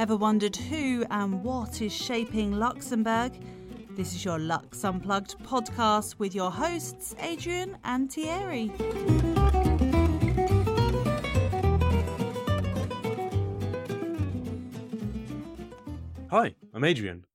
[0.00, 3.32] Ever wondered who and what is shaping Luxembourg?
[3.98, 8.72] This is your Lux Unplugged podcast with your hosts, Adrien and Thierry.
[16.30, 17.26] Hi, I'm Adrien.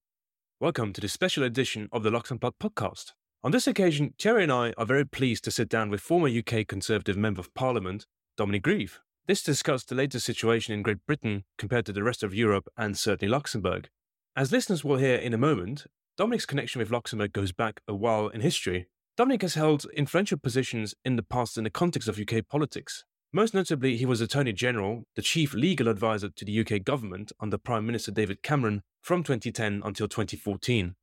[0.60, 3.12] Welcome to this special edition of the Lux Unplugged podcast.
[3.44, 6.68] On this occasion, Thierry and I are very pleased to sit down with former UK
[6.68, 9.02] Conservative Member of Parliament, Dominic Grieve.
[9.28, 12.96] This discussed the latest situation in Great Britain compared to the rest of Europe and
[12.96, 13.90] certainly Luxembourg.
[14.36, 18.28] As listeners will hear in a moment, Dominic's connection with Luxembourg goes back a while
[18.28, 18.86] in history.
[19.18, 23.04] Dominic has held influential positions in the past in the context of UK politics.
[23.34, 27.58] Most notably, he was Attorney General, the chief legal advisor to the UK government under
[27.58, 30.94] Prime Minister David Cameron from 2010 until 2014.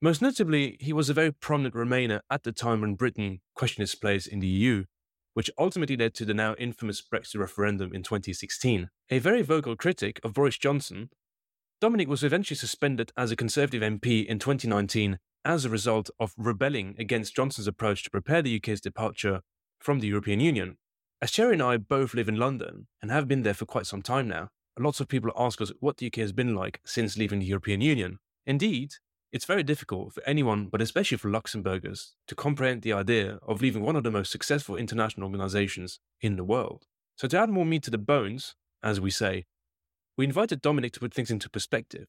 [0.00, 3.96] Most notably, he was a very prominent Remainer at the time when Britain questioned its
[3.96, 4.84] place in the EU,
[5.34, 8.90] which ultimately led to the now infamous Brexit referendum in 2016.
[9.10, 11.10] A very vocal critic of Boris Johnson,
[11.80, 16.94] Dominic was eventually suspended as a Conservative MP in 2019 as a result of rebelling
[16.98, 19.40] against Johnson's approach to prepare the UK's departure
[19.78, 20.76] from the European Union.
[21.22, 24.02] As Thierry and I both live in London and have been there for quite some
[24.02, 27.38] time now, lots of people ask us what the UK has been like since leaving
[27.38, 28.18] the European Union.
[28.44, 28.92] Indeed,
[29.32, 33.82] it's very difficult for anyone, but especially for Luxembourgers, to comprehend the idea of leaving
[33.82, 36.86] one of the most successful international organizations in the world.
[37.16, 39.44] So, to add more meat to the bones, as we say,
[40.16, 42.08] we invited Dominic to put things into perspective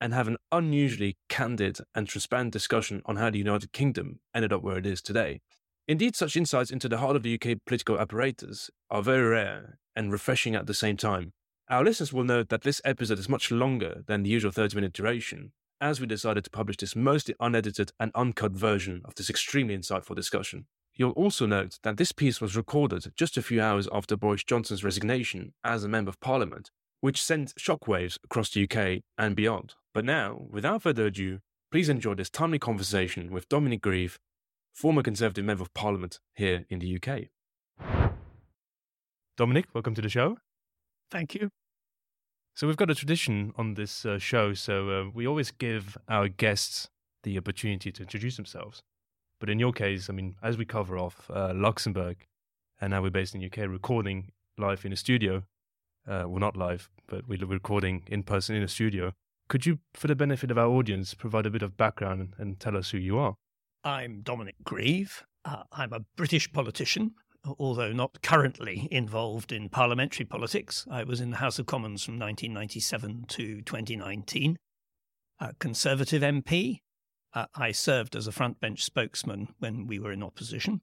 [0.00, 4.62] and have an unusually candid and transparent discussion on how the United Kingdom ended up
[4.62, 5.40] where it is today.
[5.88, 10.12] Indeed, such insights into the heart of the UK political apparatus are very rare and
[10.12, 11.32] refreshing at the same time.
[11.68, 14.92] Our listeners will note that this episode is much longer than the usual 30 minute
[14.92, 15.52] duration,
[15.82, 20.14] as we decided to publish this mostly unedited and uncut version of this extremely insightful
[20.14, 20.64] discussion.
[20.94, 24.84] You'll also note that this piece was recorded just a few hours after Boris Johnson's
[24.84, 29.74] resignation as a Member of Parliament, which sent shockwaves across the UK and beyond.
[29.92, 31.40] But now, without further ado,
[31.72, 34.18] please enjoy this timely conversation with Dominic Grieve,
[34.72, 37.28] former Conservative Member of Parliament here in the UK.
[39.36, 40.36] Dominic, welcome to the show.
[41.10, 41.50] Thank you.
[42.54, 44.52] So we've got a tradition on this uh, show.
[44.54, 46.90] So uh, we always give our guests
[47.22, 48.82] the opportunity to introduce themselves.
[49.40, 52.26] But in your case, I mean, as we cover off uh, Luxembourg,
[52.80, 55.44] and now we're based in UK, recording live in a studio.
[56.06, 59.12] Uh, well, not live, but we're recording in person in a studio.
[59.48, 62.60] Could you, for the benefit of our audience, provide a bit of background and, and
[62.60, 63.36] tell us who you are?
[63.84, 65.24] I'm Dominic Grieve.
[65.44, 67.14] Uh, I'm a British politician
[67.58, 70.86] although not currently involved in parliamentary politics.
[70.90, 74.56] I was in the House of Commons from 1997 to 2019.
[75.40, 76.78] A Conservative MP.
[77.34, 80.82] Uh, I served as a frontbench spokesman when we were in opposition.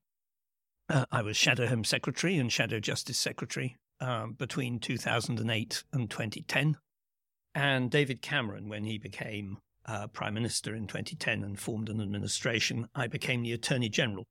[0.89, 6.77] Uh, I was Shadow Home Secretary and Shadow Justice Secretary um, between 2008 and 2010.
[7.53, 12.87] And David Cameron, when he became uh, Prime Minister in 2010 and formed an administration,
[12.95, 14.25] I became the Attorney General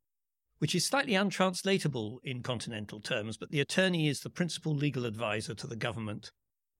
[0.59, 5.55] which is slightly untranslatable in continental terms, but the attorney is the principal legal advisor
[5.55, 6.31] to the government.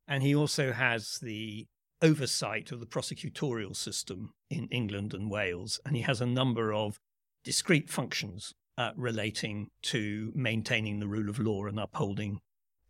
[0.07, 1.67] And he also has the
[2.01, 5.81] oversight of the prosecutorial system in England and Wales.
[5.85, 6.99] And he has a number of
[7.45, 12.41] discrete functions uh, relating to maintaining the rule of law and upholding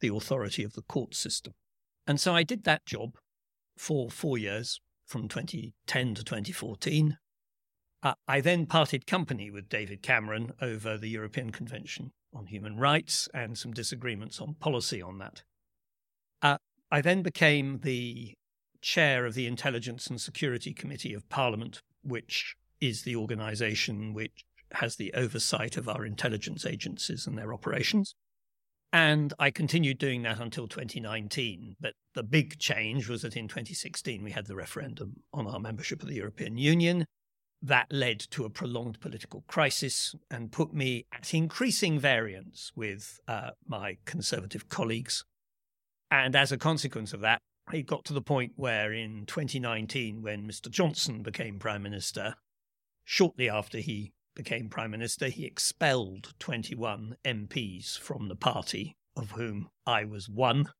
[0.00, 1.54] the authority of the court system.
[2.06, 3.16] And so I did that job
[3.76, 7.18] for four years, from 2010 to 2014.
[8.02, 13.28] Uh, I then parted company with David Cameron over the European Convention on Human Rights
[13.34, 15.42] and some disagreements on policy on that.
[16.40, 16.58] Uh,
[16.90, 18.34] I then became the
[18.80, 24.96] chair of the Intelligence and Security Committee of Parliament, which is the organisation which has
[24.96, 28.14] the oversight of our intelligence agencies and their operations.
[28.92, 31.76] And I continued doing that until 2019.
[31.80, 36.02] But the big change was that in 2016 we had the referendum on our membership
[36.02, 37.06] of the European Union
[37.60, 43.50] that led to a prolonged political crisis and put me at increasing variance with uh,
[43.66, 45.24] my conservative colleagues.
[46.10, 47.40] And as a consequence of that,
[47.72, 50.70] it got to the point where in 2019, when Mr.
[50.70, 52.36] Johnson became Prime Minister,
[53.04, 59.68] shortly after he became Prime Minister, he expelled 21 MPs from the party, of whom
[59.84, 60.70] I was one.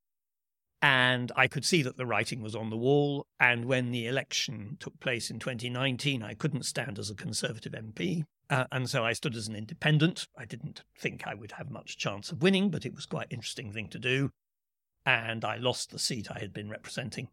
[0.81, 3.27] And I could see that the writing was on the wall.
[3.41, 8.25] And when the election took place in 2019, I couldn't stand as a Conservative MP.
[8.51, 10.29] Uh, and so I stood as an independent.
[10.37, 13.37] I didn't think I would have much chance of winning, but it was quite an
[13.37, 14.31] interesting thing to do.
[15.05, 17.29] And I lost the seat I had been representing.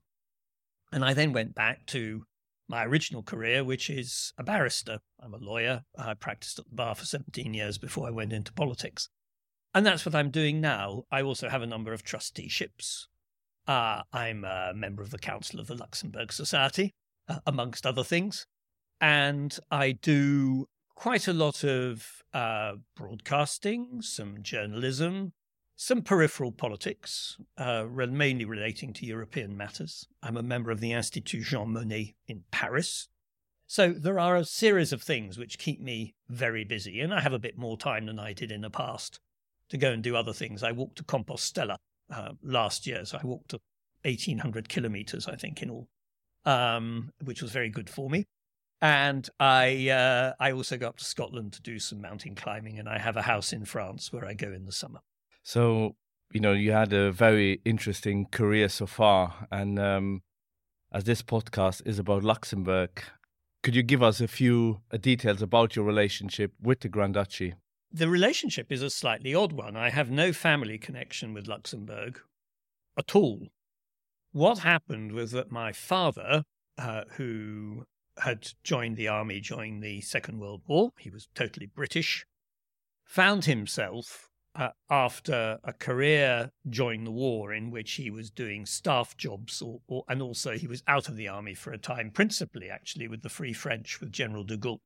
[0.91, 2.25] And I then went back to
[2.67, 4.99] my original career, which is a barrister.
[5.21, 5.83] I'm a lawyer.
[5.97, 9.09] I practiced at the bar for 17 years before I went into politics.
[9.73, 11.03] And that's what I'm doing now.
[11.11, 13.07] I also have a number of trusteeships
[13.67, 16.93] Uh, I'm a member of the Council of the Luxembourg Society,
[17.27, 18.45] uh, amongst other things.
[19.01, 25.33] And I do quite a lot of uh, broadcasting, some journalism,
[25.75, 30.07] some peripheral politics, uh, mainly relating to European matters.
[30.23, 33.09] I'm a member of the Institut Jean Monnet in Paris.
[33.67, 37.33] So there are a series of things which keep me very busy, and I have
[37.33, 39.19] a bit more time than I did in the past
[39.69, 40.63] to go and do other things.
[40.63, 41.77] I walked to Compostela
[42.09, 43.53] uh, last year, so I walked
[44.03, 45.87] 1,800 kilometers, I think, in all,
[46.45, 48.25] um, which was very good for me.
[48.81, 52.87] And I uh, I also go up to Scotland to do some mountain climbing, and
[52.89, 54.99] I have a house in France where I go in the summer.
[55.43, 55.95] So
[56.31, 60.21] you know you had a very interesting career so far, and um,
[60.91, 63.01] as this podcast is about Luxembourg,
[63.63, 67.55] could you give us a few uh, details about your relationship with the Grand Duchy?
[67.95, 69.77] The relationship is a slightly odd one.
[69.77, 72.19] I have no family connection with Luxembourg
[72.97, 73.47] at all.
[74.33, 76.43] What happened was that my father,
[76.77, 77.85] uh, who
[78.17, 80.91] had joined the army during the Second World War.
[80.99, 82.25] He was totally British.
[83.05, 89.15] Found himself uh, after a career during the war in which he was doing staff
[89.15, 92.69] jobs, or, or, and also he was out of the army for a time, principally
[92.69, 94.81] actually with the Free French with General de Gaulle.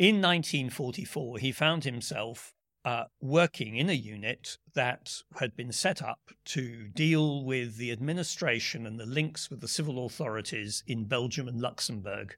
[0.00, 2.54] In 1944, he found himself
[2.86, 8.86] uh, working in a unit that had been set up to deal with the administration
[8.86, 12.34] and the links with the civil authorities in Belgium and Luxembourg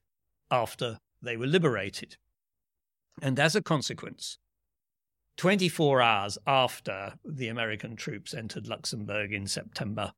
[0.50, 2.17] after they were liberated.
[3.23, 4.38] And as a consequence,
[5.37, 10.14] 24 hours after the American troops entered Luxembourg in September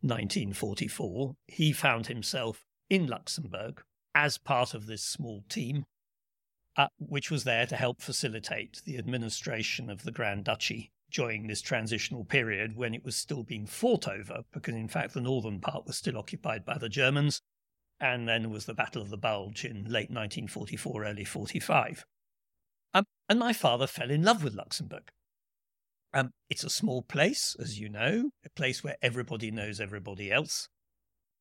[0.00, 3.80] 1944, he found himself in Luxembourg
[4.12, 5.84] as part of this small team
[6.76, 11.60] uh, which was there to help facilitate the administration of the Grand Duchy during this
[11.60, 15.86] transitional period when it was still being fought over, because in fact the northern part
[15.86, 17.42] was still occupied by the Germans.
[18.02, 22.06] And then was the Battle of the Bulge in late 1944, early 45.
[22.94, 25.10] Um, and my father fell in love with Luxembourg.
[26.14, 30.68] Um, it's a small place, as you know, a place where everybody knows everybody else.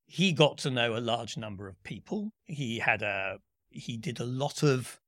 [0.05, 2.31] He got to know a large number of people.
[2.45, 3.37] He had a
[3.69, 4.99] he did a lot of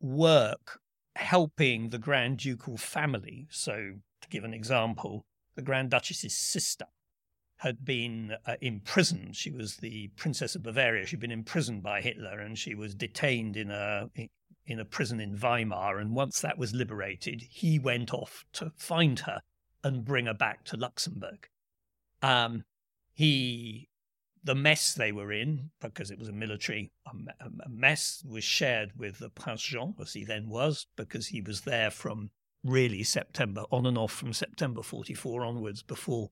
[0.00, 0.80] work
[1.16, 3.46] helping the Grand Ducal family.
[3.50, 6.86] So, to give an example, the Grand Duchess's sister
[7.58, 9.34] had been uh, imprisoned.
[9.34, 11.06] She was the Princess of Bavaria.
[11.06, 14.10] She'd been imprisoned by Hitler, and she was detained in a
[14.66, 15.98] in a prison in Weimar.
[15.98, 19.40] And once that was liberated, he went off to find her
[19.82, 21.48] and bring her back to Luxembourg.
[22.20, 22.64] Um,
[23.14, 23.88] he
[24.46, 29.18] the mess they were in, because it was a military a mess, was shared with
[29.18, 32.30] the Prince Jean, as he then was, because he was there from
[32.64, 36.30] really September, on and off from September 44 onwards, before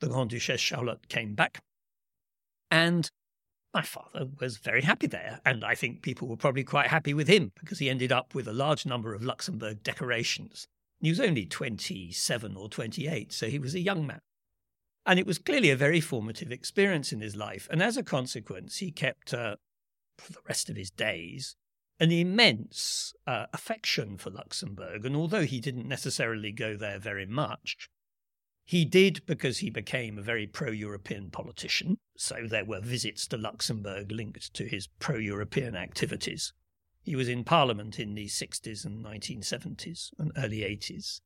[0.00, 1.62] the Grand Duchesse Charlotte came back.
[2.70, 3.10] And
[3.72, 7.28] my father was very happy there, and I think people were probably quite happy with
[7.28, 10.66] him because he ended up with a large number of Luxembourg decorations.
[11.00, 14.20] He was only 27 or 28, so he was a young man.
[15.06, 17.68] And it was clearly a very formative experience in his life.
[17.70, 19.56] And as a consequence, he kept, uh,
[20.18, 21.56] for the rest of his days,
[22.00, 25.04] an immense uh, affection for Luxembourg.
[25.04, 27.88] And although he didn't necessarily go there very much,
[28.64, 31.98] he did because he became a very pro European politician.
[32.16, 36.52] So there were visits to Luxembourg linked to his pro European activities.
[37.02, 41.20] He was in Parliament in the 60s and 1970s and early 80s.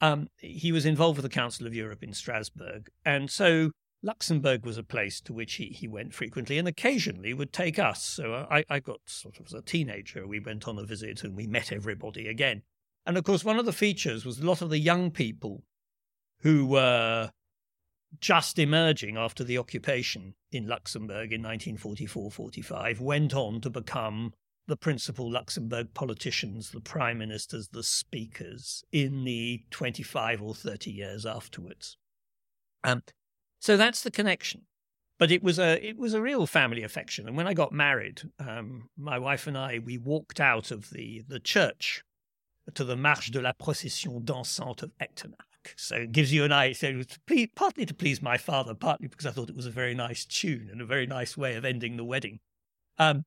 [0.00, 2.90] Um, he was involved with the Council of Europe in Strasbourg.
[3.04, 3.70] And so
[4.02, 8.02] Luxembourg was a place to which he, he went frequently and occasionally would take us.
[8.02, 11.36] So I, I got sort of as a teenager, we went on a visit and
[11.36, 12.62] we met everybody again.
[13.06, 15.64] And of course, one of the features was a lot of the young people
[16.40, 17.30] who were
[18.20, 24.32] just emerging after the occupation in Luxembourg in 1944 45 went on to become
[24.66, 31.24] the principal Luxembourg politicians, the prime ministers, the speakers in the 25 or 30 years
[31.24, 31.96] afterwards.
[32.82, 33.02] Um,
[33.60, 34.62] so that's the connection.
[35.18, 37.26] But it was a it was a real family affection.
[37.26, 41.24] And when I got married, um, my wife and I we walked out of the
[41.26, 42.02] the church
[42.74, 45.74] to the Marche de la Procession dansante of Echternach.
[45.76, 46.74] So it gives you an idea.
[46.74, 49.66] So it was to partly to please my father, partly because I thought it was
[49.66, 52.40] a very nice tune and a very nice way of ending the wedding.
[52.98, 53.24] Um,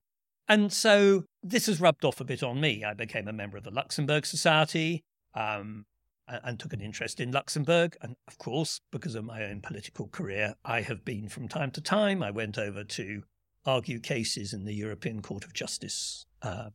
[0.48, 2.84] and so this has rubbed off a bit on me.
[2.84, 5.03] I became a member of the Luxembourg Society
[5.34, 5.86] um,
[6.27, 7.98] and, and took an interest in Luxembourg.
[8.01, 11.81] And of course, because of my own political career, I have been from time to
[11.81, 12.22] time.
[12.22, 13.24] I went over to
[13.65, 16.69] argue cases in the European Court of Justice uh,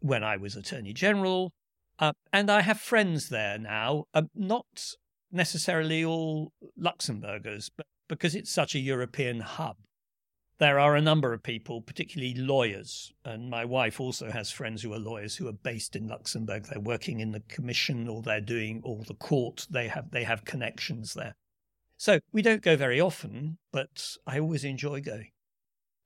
[0.00, 1.52] when I was Attorney General.
[1.98, 4.92] Uh, and I have friends there now, uh, not
[5.32, 9.76] necessarily all Luxembourgers, but because it's such a European hub,
[10.58, 14.92] there are a number of people, particularly lawyers, and my wife also has friends who
[14.94, 16.64] are lawyers who are based in Luxembourg.
[16.64, 19.66] They're working in the commission or they're doing all the court.
[19.68, 21.34] They have they have connections there.
[21.98, 25.30] So we don't go very often, but I always enjoy going.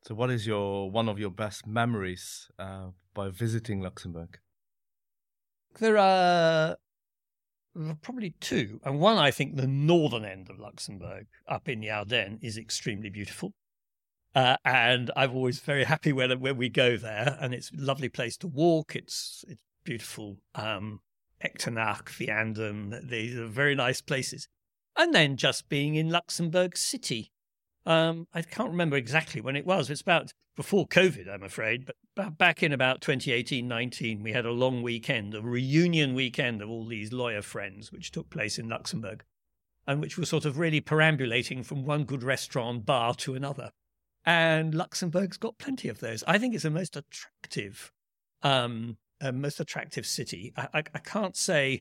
[0.02, 4.38] So, what is your one of your best memories uh, by visiting Luxembourg?
[5.78, 6.76] There are
[8.02, 12.40] probably two, and one I think the northern end of Luxembourg, up in the Ardennes,
[12.42, 13.52] is extremely beautiful.
[14.34, 18.08] Uh, and I'm always very happy when when we go there, and it's a lovely
[18.08, 18.94] place to walk.
[18.94, 20.38] It's it's beautiful.
[20.54, 21.00] Um,
[21.44, 24.48] Echternach, Vianden, these are very nice places.
[24.96, 27.32] And then just being in Luxembourg City.
[27.86, 29.88] Um, I can't remember exactly when it was.
[29.88, 34.50] It's about before COVID, I'm afraid, but back in about 2018 19, we had a
[34.50, 39.24] long weekend, a reunion weekend of all these lawyer friends, which took place in Luxembourg,
[39.86, 43.70] and which was sort of really perambulating from one good restaurant bar to another.
[44.24, 46.22] And Luxembourg's got plenty of those.
[46.26, 47.92] I think it's the most attractive,
[48.42, 50.52] um, uh, most attractive city.
[50.56, 51.80] I, I, I can't say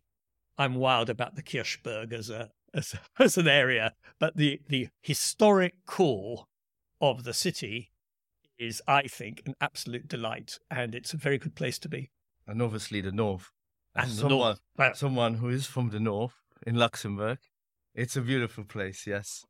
[0.58, 5.74] I'm wild about the Kirchberg as a as, as an area, but the the historic
[5.86, 6.46] core
[7.01, 7.91] of the city
[8.58, 12.12] is, I think, an absolute delight, and it's a very good place to be.
[12.46, 13.51] And obviously, the north.
[13.96, 14.98] And someone, the north.
[14.98, 17.39] Someone who is from the north in Luxembourg,
[17.96, 19.08] it's a beautiful place.
[19.08, 19.46] Yes.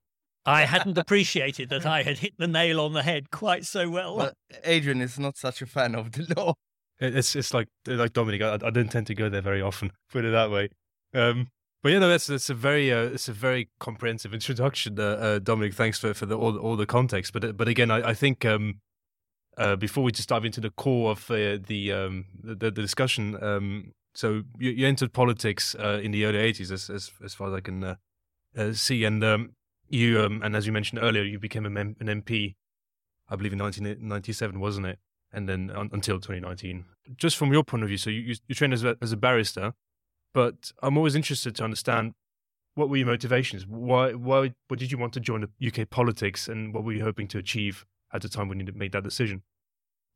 [0.49, 4.15] I hadn't appreciated that I had hit the nail on the head quite so well.
[4.15, 4.31] well
[4.67, 6.55] Adrien is not such a fan of the law.
[6.99, 8.41] It's it's like like Dominic.
[8.41, 9.91] I, I don't tend to go there very often.
[10.11, 10.69] Put it that way.
[11.13, 11.49] Um,
[11.83, 15.39] but you know that's that's a very uh, it's a very comprehensive introduction, uh, uh,
[15.39, 15.75] Dominic.
[15.75, 17.31] Thanks for for the, all all the context.
[17.31, 18.79] But but again, I, I think um,
[19.57, 23.41] uh, before we just dive into the core of uh, the, um, the, the discussion,
[23.43, 27.49] um, so you, you, entered politics uh, in the early '80s, as as, as far
[27.49, 27.95] as I can
[28.73, 29.51] see, and um,
[29.89, 32.55] you um, and as you mentioned earlier, you became an MP,
[33.27, 34.99] I believe in 1997, wasn't it?
[35.31, 36.85] And then un- until 2019.
[37.15, 39.73] Just from your point of view, so you you, trained as a, as a barrister
[40.33, 42.13] but I'm always interested to understand
[42.75, 43.65] what were your motivations?
[43.65, 47.03] Why, why, what did you want to join the UK politics, and what were you
[47.03, 49.43] hoping to achieve at the time when you made that decision?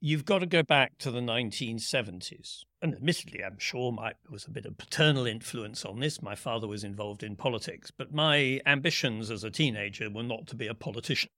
[0.06, 2.66] You've got to go back to the 1970s.
[2.82, 6.22] And admittedly, I'm sure my, there was a bit of paternal influence on this.
[6.22, 10.58] My father was involved in politics, but my ambitions as a teenager were not to
[10.58, 11.30] be a politician.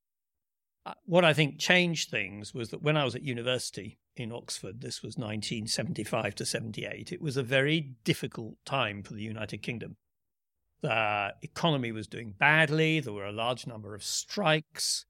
[0.83, 4.81] Uh, what I think changed things was that when I was at university in Oxford,
[4.81, 9.95] this was 1975 to 78, it was a very difficult time for the United Kingdom.
[10.81, 15.05] The economy was doing badly, there were a large number of strikes,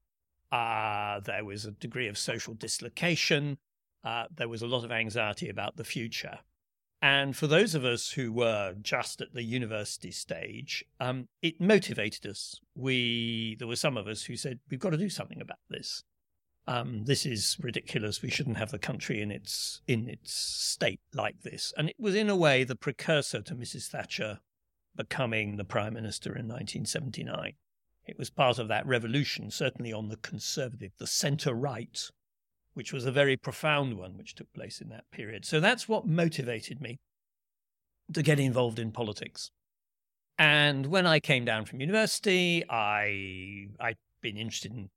[0.52, 3.58] uh, there was a degree of social dislocation,
[4.04, 6.38] uh, there was a lot of anxiety about the future.
[7.02, 12.26] And for those of us who were just at the university stage, um, it motivated
[12.26, 12.60] us.
[12.74, 16.04] We there were some of us who said we've got to do something about this.
[16.66, 18.22] Um, this is ridiculous.
[18.22, 21.72] We shouldn't have the country in its in its state like this.
[21.76, 23.88] And it was in a way the precursor to Mrs.
[23.88, 24.40] Thatcher
[24.96, 27.54] becoming the prime minister in 1979.
[28.06, 32.00] It was part of that revolution, certainly on the conservative, the centre right
[32.76, 35.46] which was a very profound one, which took place in that period.
[35.46, 36.98] So that's what motivated me
[38.12, 39.50] to get involved in politics.
[40.36, 44.90] And when I came down from university, I I'd been interested in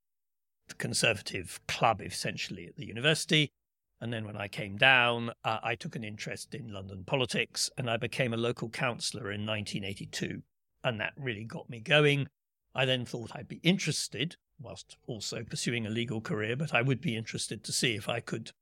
[0.68, 3.50] the conservative club essentially at the university.
[3.98, 7.88] And then when I came down, uh, I took an interest in London politics and
[7.88, 10.42] I became a local councillor in 1982.
[10.84, 12.28] And that really got me going.
[12.74, 17.00] I then thought I'd be interested whilst also pursuing a legal career, but I would
[17.00, 18.52] be interested to see if I could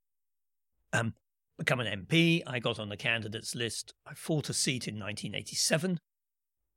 [0.92, 1.14] um,
[1.58, 2.42] become an MP.
[2.46, 3.94] I got on the candidates list.
[4.06, 5.98] I fought a seat in 1987,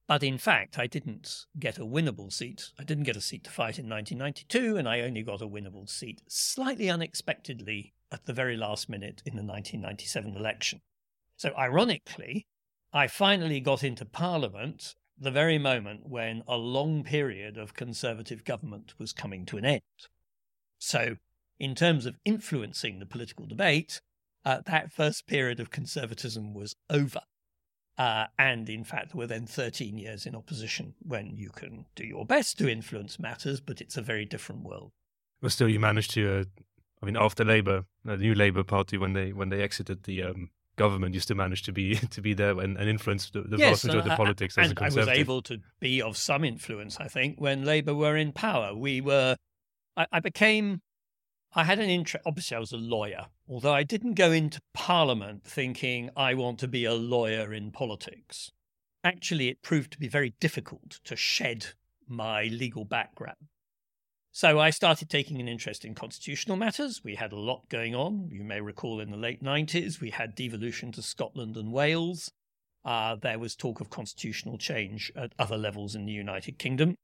[0.08, 2.72] but in fact, I didn't get a winnable seat.
[2.80, 5.88] I didn't get a seat to fight in 1992, and I only got a winnable
[5.88, 10.82] seat slightly unexpectedly at the very last minute in the 1997 election.
[11.38, 12.48] So, ironically,
[12.92, 18.94] I finally got into Parliament the very moment when a long period of Conservative government
[18.98, 19.82] was coming to an end.
[20.80, 21.18] So,
[21.60, 24.02] in terms of influencing the political debate,
[24.44, 27.22] uh, that first period of conservatism was over.
[27.98, 32.04] Uh, and in fact, there were then 13 years in opposition when you can do
[32.04, 34.92] your best to influence matters, but it's a very different world.
[35.42, 36.40] But still, you managed to.
[36.40, 36.44] Uh,
[37.02, 40.24] I mean, after Labour, uh, the new Labour Party, when they when they exited the
[40.24, 40.50] um,
[40.82, 43.70] government used to manage to be to be there and, and influence the, the yes,
[43.70, 45.08] vast majority of the politics and as a conservative.
[45.08, 48.76] I was able to be of some influence, I think, when Labour were in power.
[48.76, 49.36] We were,
[49.96, 50.82] I, I became,
[51.54, 52.24] I had an interest.
[52.26, 56.68] Obviously, I was a lawyer, although I didn't go into Parliament thinking I want to
[56.68, 58.52] be a lawyer in politics.
[59.04, 61.68] actually it proved to be very difficult to shed
[62.08, 63.48] my legal background.
[64.34, 67.04] So I started taking an interest in constitutional matters.
[67.04, 68.30] We had a lot going on.
[68.32, 72.32] You may recall in the late 90s, we had devolution to Scotland and Wales.
[72.86, 76.96] Uh, there was talk of constitutional change at other levels in the United Kingdom.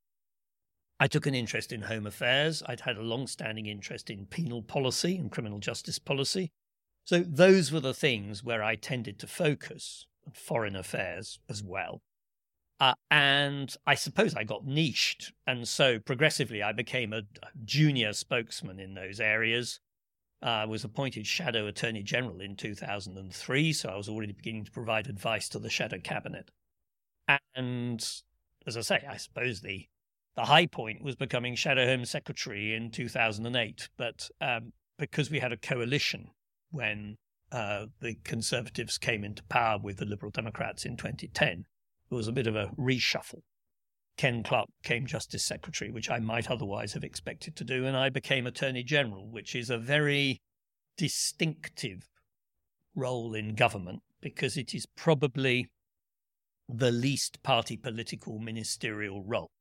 [1.01, 2.63] I took an interest in home affairs.
[2.65, 6.49] I'd had a long standing interest in penal policy and criminal justice policy.
[7.03, 12.01] So those were the things where I tended to focus, and foreign affairs as well.
[12.79, 15.33] Uh, and I suppose I got niched.
[15.47, 17.23] And so progressively, I became a
[17.65, 19.79] junior spokesman in those areas.
[20.43, 23.73] Uh, I was appointed Shadow Attorney General in 2003.
[23.73, 26.51] So I was already beginning to provide advice to the Shadow Cabinet.
[27.55, 28.07] And
[28.67, 29.87] as I say, I suppose the,
[30.35, 33.89] the high point was becoming Shadow Home Secretary in 2008.
[33.97, 36.29] But um, because we had a coalition
[36.69, 37.17] when
[37.51, 41.65] uh, the Conservatives came into power with the Liberal Democrats in 2010,
[42.09, 43.41] there was a bit of a reshuffle.
[44.17, 48.09] Ken Clarke became Justice Secretary, which I might otherwise have expected to do, and I
[48.09, 50.41] became Attorney General, which is a very
[50.97, 52.09] distinctive
[52.95, 55.69] role in government because it is probably
[56.67, 59.51] the least party political ministerial role.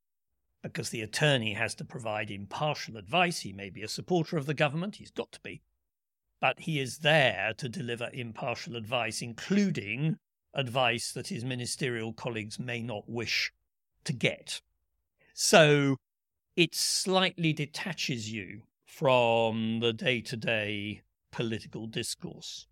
[0.63, 3.41] Because the attorney has to provide impartial advice.
[3.41, 5.61] He may be a supporter of the government, he's got to be.
[6.41, 10.17] But he is there to deliver impartial advice, including
[10.57, 13.53] advice that his ministerial colleagues may not wish
[14.05, 14.61] to get.
[15.35, 15.97] So
[16.57, 22.67] it slightly detaches you from the day to day political discourse.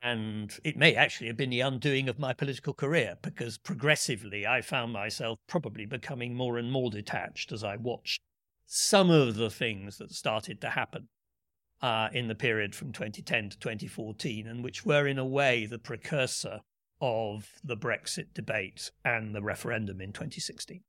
[0.00, 4.60] And it may actually have been the undoing of my political career because progressively I
[4.60, 8.20] found myself probably becoming more and more detached as I watched
[8.66, 11.08] some of the things that started to happen
[11.80, 15.78] uh, in the period from 2010 to 2014, and which were in a way the
[15.78, 16.60] precursor
[17.02, 20.82] of the Brexit debate and the referendum in 2016.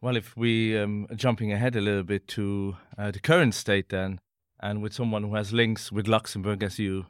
[0.00, 4.18] Well, if we um, jumping ahead a little bit to uh, the current state, then,
[4.58, 7.06] and with someone who has links with Luxembourg, as you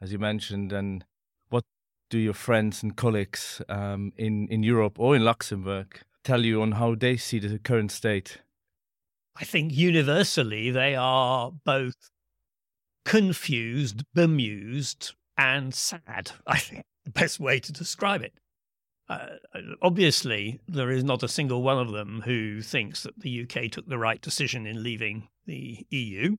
[0.00, 1.04] as you mentioned, and
[1.48, 1.64] what
[2.10, 6.72] do your friends and colleagues um, in in Europe or in Luxembourg tell you on
[6.72, 8.42] how they see the current state?
[9.34, 12.10] I think universally they are both
[13.04, 16.32] confused, bemused, and sad.
[16.46, 18.34] I think the best way to describe it.
[19.08, 19.26] Uh,
[19.80, 23.88] obviously, there is not a single one of them who thinks that the UK took
[23.88, 26.34] the right decision in leaving the EU.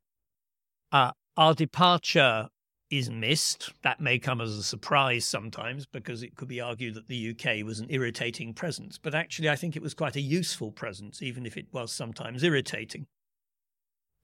[0.92, 2.50] Uh, our departure
[2.90, 3.72] is missed.
[3.84, 7.66] That may come as a surprise sometimes because it could be argued that the UK
[7.66, 8.98] was an irritating presence.
[8.98, 12.44] But actually, I think it was quite a useful presence, even if it was sometimes
[12.44, 13.08] irritating.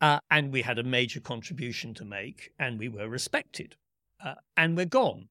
[0.01, 3.77] Uh, and we had a major contribution to make, and we were respected.
[4.21, 5.29] Uh, and we're gone.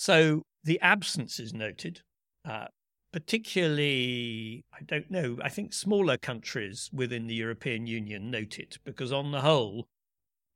[0.00, 2.02] So the absence is noted,
[2.44, 2.68] uh,
[3.12, 9.10] particularly, I don't know, I think smaller countries within the European Union note it because,
[9.10, 9.88] on the whole,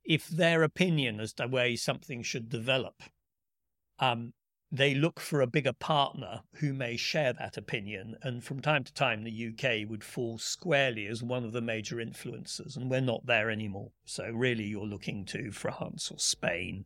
[0.05, 3.03] if their opinion as to way something should develop,
[3.99, 4.33] um,
[4.71, 8.15] they look for a bigger partner who may share that opinion.
[8.21, 11.97] And from time to time, the UK would fall squarely as one of the major
[11.97, 13.91] influencers, and we're not there anymore.
[14.05, 16.85] So, really, you're looking to France or Spain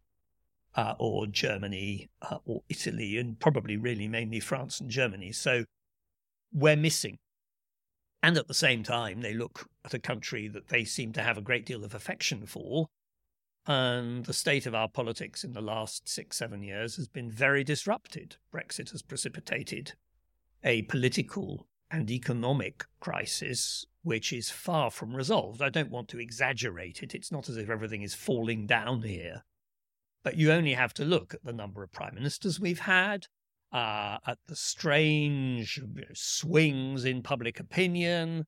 [0.77, 5.31] uh, or Germany uh, or Italy, and probably really mainly France and Germany.
[5.31, 5.65] So
[6.53, 7.17] we're missing.
[8.23, 11.37] And at the same time, they look at a country that they seem to have
[11.37, 12.87] a great deal of affection for.
[13.65, 17.63] And the state of our politics in the last six, seven years has been very
[17.63, 18.37] disrupted.
[18.53, 19.93] Brexit has precipitated
[20.63, 25.61] a political and economic crisis which is far from resolved.
[25.61, 27.13] I don't want to exaggerate it.
[27.13, 29.43] It's not as if everything is falling down here.
[30.27, 33.27] But you only have to look at the number of prime ministers we've had,
[33.71, 35.79] uh, at the strange
[36.13, 38.45] swings in public opinion,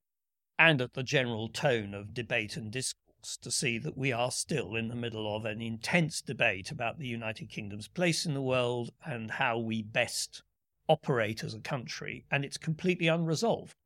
[0.57, 4.75] and at the general tone of debate and discourse to see that we are still
[4.75, 8.91] in the middle of an intense debate about the United Kingdom's place in the world
[9.05, 10.43] and how we best
[10.89, 13.77] operate as a country, and it's completely unresolved.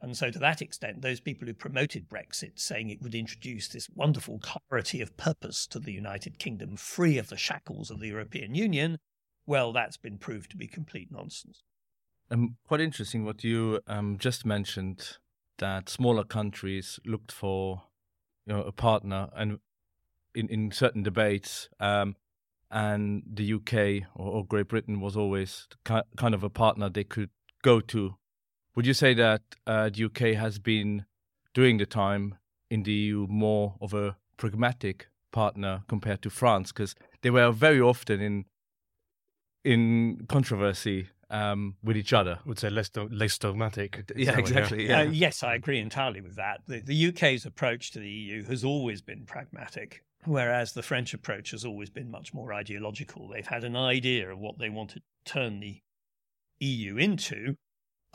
[0.00, 3.88] And so, to that extent, those people who promoted Brexit, saying it would introduce this
[3.94, 8.54] wonderful clarity of purpose to the United Kingdom, free of the shackles of the European
[8.54, 8.98] Union,
[9.46, 11.62] well, that's been proved to be complete nonsense.
[12.30, 15.18] Um, quite interesting what you um, just mentioned
[15.58, 17.82] that smaller countries looked for
[18.44, 19.60] you know, a partner and
[20.34, 22.14] in, in certain debates, um,
[22.70, 27.30] and the UK or, or, Great Britain was always kind of a partner they could
[27.62, 28.16] go to
[28.76, 31.06] would you say that uh, the UK has been,
[31.54, 32.36] during the time
[32.70, 36.72] in the EU, more of a pragmatic partner compared to France?
[36.72, 38.44] Because they were very often in
[39.64, 42.38] in controversy um, with each other.
[42.44, 44.12] I would say less do- less dogmatic.
[44.14, 44.92] Yeah, Someone, exactly.
[44.92, 46.60] Uh, yes, I agree entirely with that.
[46.66, 51.50] The, the UK's approach to the EU has always been pragmatic, whereas the French approach
[51.50, 53.28] has always been much more ideological.
[53.28, 55.80] They've had an idea of what they want to turn the
[56.60, 57.56] EU into,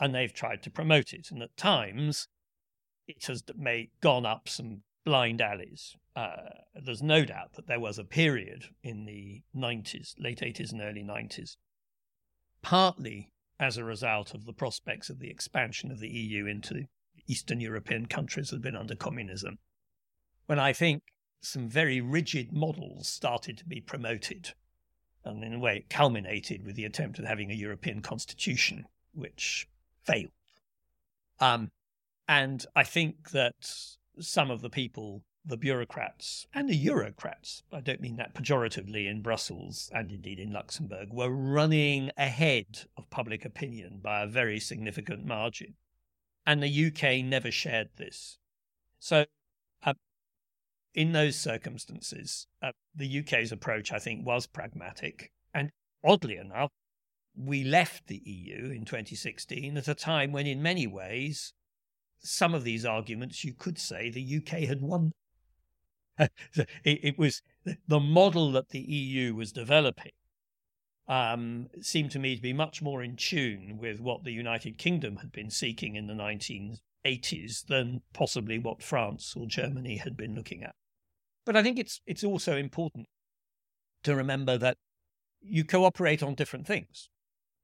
[0.02, 1.30] and they've tried to promote it.
[1.30, 2.26] And at times,
[3.06, 5.96] it has made, gone up some blind alleys.
[6.16, 10.82] Uh, there's no doubt that there was a period in the 90s, late 80s and
[10.82, 11.56] early 90s,
[12.62, 16.88] partly as a result of the prospects of the expansion of the EU into
[17.28, 19.60] Eastern European countries that had been under communism,
[20.46, 21.04] when I think
[21.40, 24.54] some very rigid models started to be promoted.
[25.24, 29.68] And in a way, it culminated with the attempt at having a European constitution, which
[30.04, 30.32] failed.
[31.40, 31.70] Um,
[32.28, 33.54] and I think that
[34.20, 39.22] some of the people, the bureaucrats and the Eurocrats, I don't mean that pejoratively in
[39.22, 45.24] Brussels and indeed in Luxembourg, were running ahead of public opinion by a very significant
[45.24, 45.74] margin.
[46.46, 48.38] And the UK never shared this.
[48.98, 49.26] So,
[49.84, 49.94] uh,
[50.94, 55.32] in those circumstances, uh, the UK's approach, I think, was pragmatic.
[55.54, 55.70] And
[56.04, 56.70] oddly enough,
[57.36, 61.54] we left the EU in 2016 at a time when, in many ways,
[62.18, 65.12] some of these arguments you could say the UK had won.
[66.18, 66.30] it,
[66.84, 67.42] it, was
[67.88, 70.12] the model that the EU was developing
[71.08, 75.16] um, seemed to me to be much more in tune with what the United Kingdom
[75.16, 80.62] had been seeking in the 1980s than possibly what France or Germany had been looking
[80.62, 80.74] at.
[81.44, 83.08] But I think it's it's also important
[84.04, 84.76] to remember that
[85.40, 87.08] you cooperate on different things.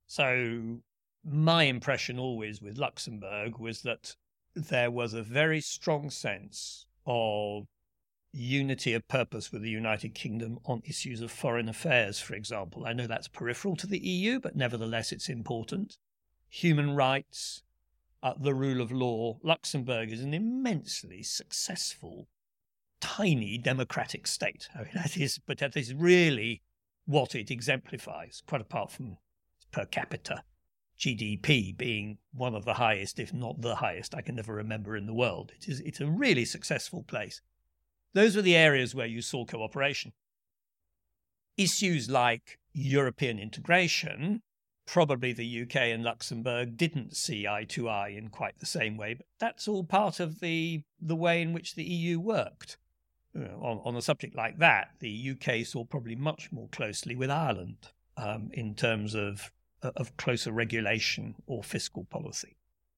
[0.08, 0.80] So
[1.22, 4.16] my impression always with Luxembourg was that
[4.54, 7.66] there was a very strong sense of
[8.32, 12.86] unity of purpose with the United Kingdom on issues of foreign affairs, for example.
[12.86, 15.98] I know that's peripheral to the EU, but nevertheless it's important.
[16.48, 17.62] Human rights,
[18.22, 19.38] uh, the rule of law.
[19.42, 22.28] Luxembourg is an immensely successful,
[23.02, 24.70] tiny democratic state.
[24.74, 26.62] I mean, that is, but that is really
[27.04, 29.18] what it exemplifies, quite apart from
[29.70, 30.42] per capita
[30.98, 35.06] GDP being one of the highest, if not the highest, I can never remember in
[35.06, 35.52] the world.
[35.56, 37.40] It is it's a really successful place.
[38.14, 40.12] Those were the areas where you saw cooperation.
[41.56, 44.42] Issues like European integration,
[44.86, 49.14] probably the UK and Luxembourg didn't see eye to eye in quite the same way,
[49.14, 52.76] but that's all part of the the way in which the EU worked.
[53.34, 57.14] You know, on, on a subject like that, the UK saw probably much more closely
[57.14, 59.52] with Ireland um, in terms of
[59.82, 62.56] of closer regulation or fiscal policy.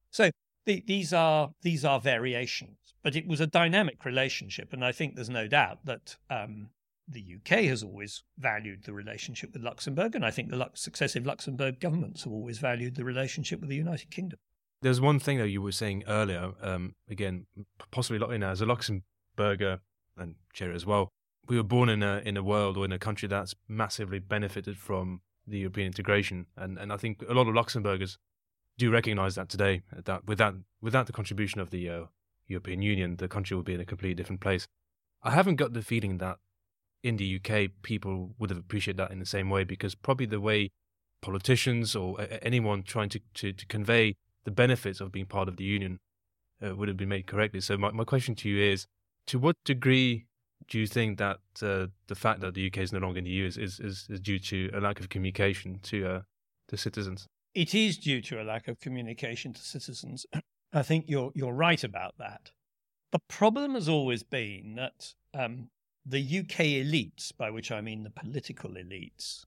[0.09, 0.31] So
[0.65, 5.15] the, these are these are variations, but it was a dynamic relationship, and I think
[5.15, 6.69] there's no doubt that um,
[7.07, 11.25] the UK has always valued the relationship with Luxembourg, and I think the Lux- successive
[11.25, 14.39] Luxembourg governments have always valued the relationship with the United Kingdom.
[14.81, 17.45] There's one thing that you were saying earlier, um, again,
[17.91, 19.79] possibly you know, as a Luxembourger
[20.17, 21.09] and chair as well.
[21.47, 24.77] We were born in a in a world or in a country that's massively benefited
[24.77, 28.17] from the European integration, and and I think a lot of Luxembourgers
[28.77, 29.81] do recognise that today.
[30.05, 32.05] That without without the contribution of the uh,
[32.47, 34.67] European Union, the country would be in a completely different place.
[35.23, 36.37] I haven't got the feeling that
[37.03, 40.39] in the UK people would have appreciated that in the same way because probably the
[40.39, 40.71] way
[41.21, 45.63] politicians or anyone trying to, to, to convey the benefits of being part of the
[45.63, 45.99] union
[46.65, 47.61] uh, would have been made correctly.
[47.61, 48.85] So my, my question to you is,
[49.27, 50.25] to what degree
[50.71, 53.29] do you think that uh, the fact that the UK is no longer in the
[53.29, 56.21] EU is, is, is, is due to a lack of communication to uh,
[56.73, 57.27] citizens?
[57.53, 60.25] It is due to a lack of communication to citizens.
[60.73, 62.51] I think you're you're right about that.
[63.11, 65.67] The problem has always been that um,
[66.05, 69.43] the UK elites, by which I mean the political elites,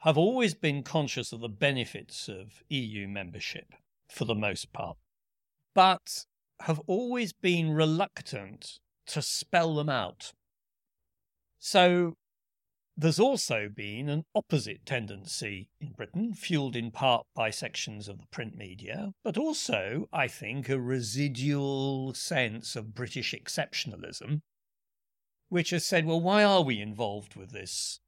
[0.00, 3.74] have always been conscious of the benefits of EU membership
[4.10, 4.96] for the most part,
[5.72, 6.24] but
[6.62, 10.32] have always been reluctant to spell them out.
[11.58, 12.14] So
[12.96, 18.26] there's also been an opposite tendency in Britain, fueled in part by sections of the
[18.30, 24.40] print media, but also, I think, a residual sense of British exceptionalism,
[25.50, 28.00] which has said, well, why are we involved with this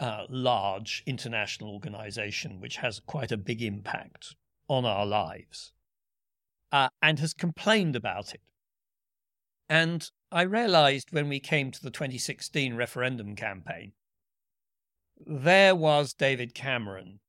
[0.00, 4.34] uh, large international organization which has quite a big impact
[4.68, 5.72] on our lives?
[6.72, 8.40] Uh, and has complained about it.
[9.68, 13.92] And I realized when we came to the 2016 referendum campaign
[15.26, 17.20] there was David Cameron,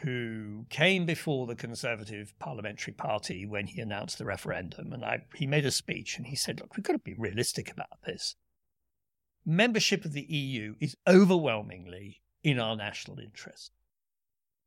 [0.00, 4.92] who came before the Conservative Parliamentary Party when he announced the referendum.
[4.92, 7.70] And I, he made a speech and he said, Look, we've got to be realistic
[7.70, 8.36] about this.
[9.44, 13.72] Membership of the EU is overwhelmingly in our national interest.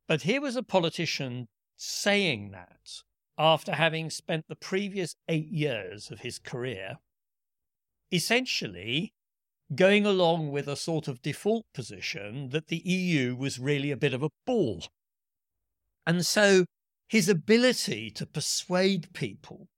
[0.06, 3.02] But here was a politician saying that
[3.38, 6.98] after having spent the previous eight years of his career
[8.12, 9.12] essentially
[9.74, 14.14] going along with a sort of default position that the EU was really a bit
[14.14, 14.84] of a ball.
[16.06, 16.66] And so
[17.08, 19.68] his ability to persuade people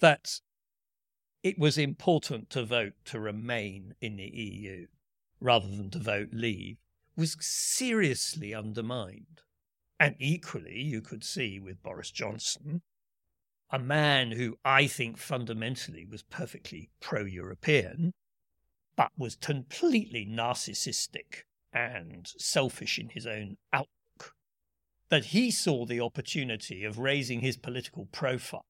[0.00, 0.40] that
[1.42, 4.86] it was important to vote to remain in the EU
[5.40, 6.76] rather than to vote leave
[7.16, 9.42] was seriously undermined.
[9.98, 12.82] And equally, you could see with Boris Johnson,
[13.70, 18.12] a man who I think fundamentally was perfectly pro European,
[18.96, 24.34] but was completely narcissistic and selfish in his own outlook,
[25.10, 28.64] that he saw the opportunity of raising his political profile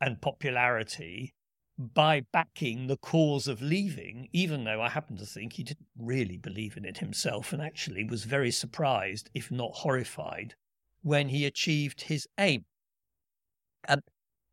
[0.00, 1.34] and popularity
[1.76, 6.36] by backing the cause of leaving, even though I happen to think he didn't really
[6.36, 10.54] believe in it himself and actually was very surprised, if not horrified,
[11.02, 12.64] when he achieved his aim.
[13.86, 14.02] And,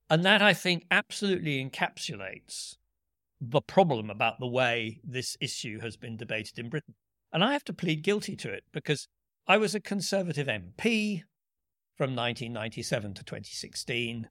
[0.10, 2.78] and that, I think, absolutely encapsulates
[3.42, 6.96] the problem about the way this issue has been debated in Britain.
[7.34, 9.08] And I have to plead guilty to it because
[9.48, 11.24] I was a Conservative MP
[11.98, 14.30] from 1997 to 2016.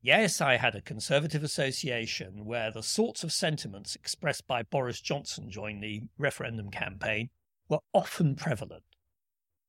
[0.00, 5.48] Yes, I had a Conservative association where the sorts of sentiments expressed by Boris Johnson
[5.48, 7.30] during the referendum campaign
[7.68, 8.84] were often prevalent.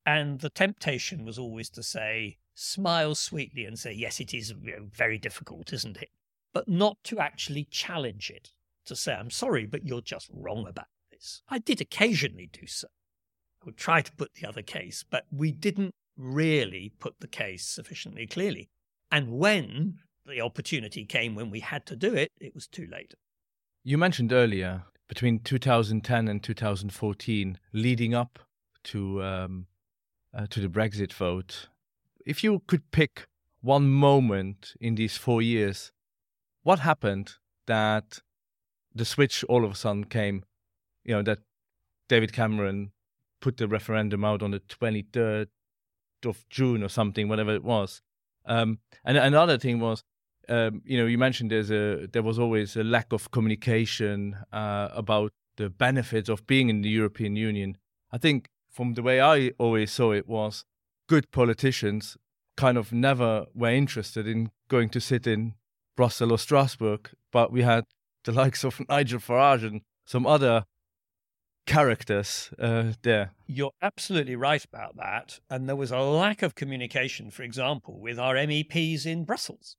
[0.05, 4.53] And the temptation was always to say, smile sweetly and say, yes, it is
[4.93, 6.09] very difficult, isn't it?
[6.53, 8.49] But not to actually challenge it,
[8.85, 11.41] to say, I'm sorry, but you're just wrong about this.
[11.47, 12.87] I did occasionally do so.
[13.61, 17.65] I would try to put the other case, but we didn't really put the case
[17.65, 18.69] sufficiently clearly.
[19.11, 23.13] And when the opportunity came when we had to do it, it was too late.
[23.83, 28.39] You mentioned earlier between 2010 and 2014, leading up
[28.83, 29.65] to um,
[30.33, 31.67] uh, to the Brexit vote,
[32.29, 33.25] if you could pick
[33.61, 35.91] one moment in these four years,
[36.61, 37.33] what happened
[37.65, 38.19] that
[38.93, 40.45] the switch all of a sudden came?
[41.03, 41.39] You know that
[42.07, 42.91] David Cameron
[43.41, 45.47] put the referendum out on the 23rd
[46.23, 48.01] of June or something, whatever it was.
[48.45, 50.03] Um, and another thing was
[50.49, 54.89] um, you know, you mentioned there's a there was always a lack of communication uh,
[54.91, 57.77] about the benefits of being in the European Union.
[58.11, 60.65] I think from the way I always saw it was
[61.09, 62.15] good politicians
[62.55, 65.55] kind of never were interested in going to sit in
[65.97, 67.85] Brussels or Strasbourg, but we had
[68.23, 70.65] the likes of Nigel Farage and some other
[71.65, 73.31] characters uh, there.
[73.47, 75.39] You're absolutely right about that.
[75.49, 79.75] And there was a lack of communication, for example, with our MEPs in Brussels.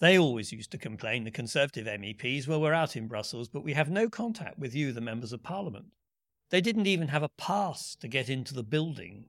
[0.00, 3.72] They always used to complain, the Conservative MEPs, well, we're out in Brussels, but we
[3.72, 5.86] have no contact with you, the members of Parliament.
[6.50, 9.26] They didn't even have a pass to get into the building,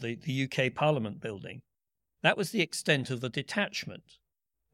[0.00, 1.62] the, the UK Parliament building.
[2.22, 4.18] That was the extent of the detachment.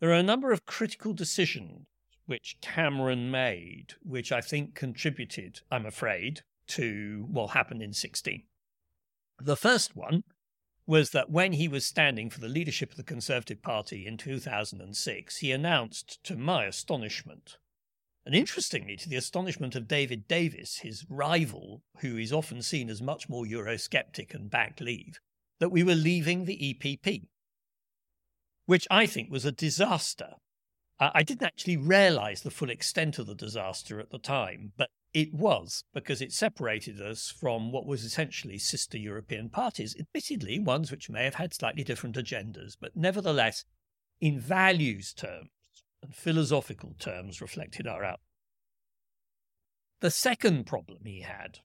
[0.01, 1.87] There are a number of critical decisions
[2.27, 8.43] which Cameron made, which I think contributed, I'm afraid, to what happened in 16.
[9.41, 10.25] The first one
[10.87, 15.39] was that when he was standing for the leadership of the Conservative Party in 2006,
[15.39, 17.57] he announced, to my astonishment,
[18.27, 23.01] and interestingly, to the astonishment of David Davis, his rival, who is often seen as
[23.01, 25.19] much more Eurosceptic and backed leave,
[25.61, 27.27] that we were leaving the EPP,
[28.67, 30.35] which I think was a disaster.
[31.01, 35.33] I didn't actually realize the full extent of the disaster at the time, but it
[35.33, 41.09] was, because it separated us from what was essentially sister European parties, admittedly, ones which
[41.09, 43.65] may have had slightly different agendas, but nevertheless,
[44.21, 45.49] in values terms
[46.03, 48.21] and philosophical terms, reflected our out.
[50.01, 51.59] The second problem he had,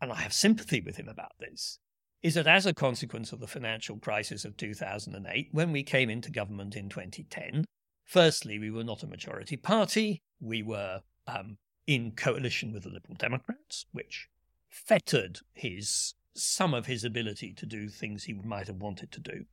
[0.00, 1.78] and I have sympathy with him about this,
[2.22, 6.30] is that as a consequence of the financial crisis of 2008, when we came into
[6.30, 7.64] government in 2010,
[8.04, 10.22] firstly, we were not a majority party.
[10.40, 14.28] We were um, in coalition with the Liberal Democrats, which
[14.68, 19.44] fettered his some of his ability to do things he might have wanted to do.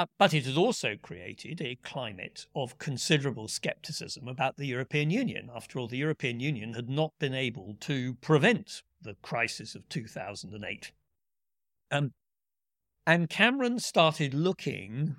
[0.00, 5.50] Uh, but it has also created a climate of considerable skepticism about the European Union.
[5.54, 10.92] After all, the European Union had not been able to prevent the crisis of 2008.
[11.90, 12.14] Um,
[13.06, 15.16] and Cameron started looking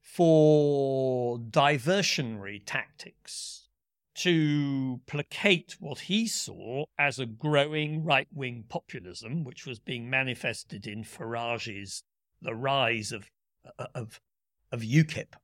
[0.00, 3.68] for diversionary tactics
[4.16, 10.88] to placate what he saw as a growing right wing populism, which was being manifested
[10.88, 12.02] in Farage's
[12.40, 13.30] The Rise of,
[13.94, 14.20] of,
[14.70, 15.34] of UKIP.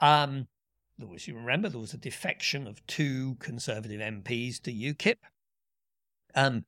[0.00, 0.48] Um,
[0.98, 5.16] there was, you remember, there was a defection of two Conservative MPs to UKIP.
[6.34, 6.64] Um,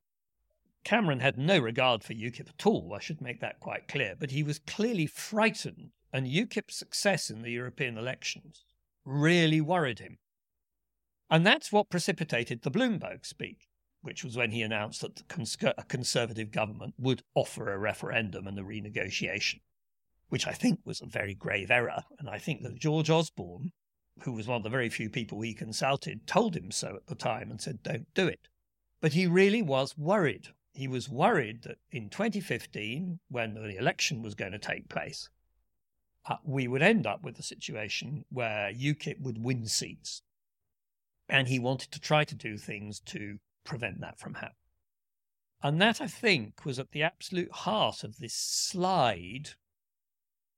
[0.85, 4.31] Cameron had no regard for UKIP at all, I should make that quite clear, but
[4.31, 8.65] he was clearly frightened, and UKIP's success in the European elections
[9.05, 10.19] really worried him.
[11.29, 13.69] And that's what precipitated the Bloomberg speech,
[14.03, 15.23] which was when he announced that
[15.77, 19.61] a conservative government would offer a referendum and a renegotiation,
[20.29, 22.05] which I think was a very grave error.
[22.19, 23.73] And I think that George Osborne,
[24.23, 27.15] who was one of the very few people he consulted, told him so at the
[27.15, 28.49] time and said, don't do it.
[29.01, 30.49] But he really was worried.
[30.73, 35.31] He was worried that in 2015, when the election was going to take place,
[36.29, 40.23] uh, we would end up with a situation where UKIP would win seats.
[41.29, 44.57] And he wanted to try to do things to prevent that from happening.
[45.62, 49.51] And that, I think, was at the absolute heart of this slide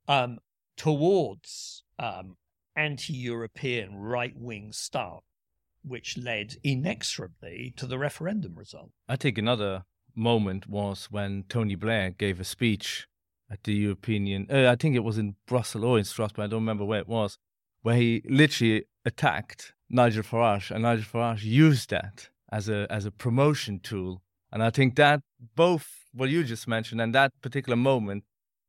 [0.08, 0.38] um,
[0.76, 2.36] towards um,
[2.74, 5.22] anti European right wing stance,
[5.84, 8.90] which led inexorably to the referendum result.
[9.08, 13.06] I think another moment was when Tony Blair gave a speech
[13.50, 16.60] at the European, uh, I think it was in Brussels or in Strasbourg, I don't
[16.60, 17.38] remember where it was,
[17.82, 23.10] where he literally attacked Nigel Farage, and Nigel Farage used that as a as a
[23.10, 24.22] promotion tool.
[24.52, 25.22] And I think that
[25.54, 28.24] both what you just mentioned and that particular moment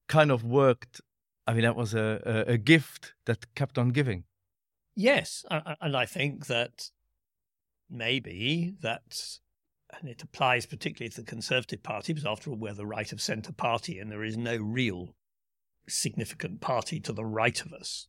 [0.07, 1.01] kind of worked.
[1.49, 4.25] I mean, that was a, a, a gift that kept on giving.
[4.93, 6.91] Yes, and I think that
[7.89, 9.39] maybe that,
[9.99, 13.19] and it applies particularly to the Conservative Party, because after all, we're the right of
[13.19, 15.15] centre party, and there is no real
[15.87, 18.07] significant party to the right of us.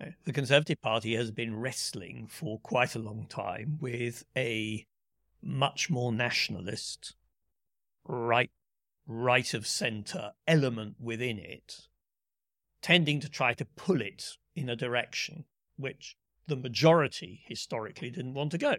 [0.00, 4.86] Eh, the Conservative Party has been wrestling for quite a long time with a
[5.42, 7.16] much more nationalist,
[8.04, 8.52] right,
[9.04, 11.88] right of centre element within it,
[12.86, 15.44] tending to try to pull it in a direction
[15.76, 18.76] which the majority historically didn't want to go.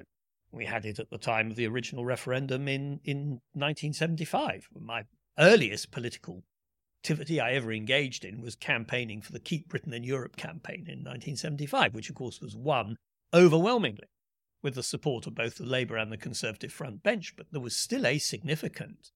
[0.50, 4.70] We had it at the time of the original referendum in, in 1975.
[4.80, 5.04] My
[5.38, 6.46] earliest political
[7.02, 11.00] activity I ever engaged in was campaigning for the Keep Britain in Europe campaign in
[11.00, 12.96] 1975, which of course was won
[13.34, 14.08] overwhelmingly
[14.64, 17.76] with the support of both the Labour and the Conservative front bench, but there was
[17.76, 19.12] still a significant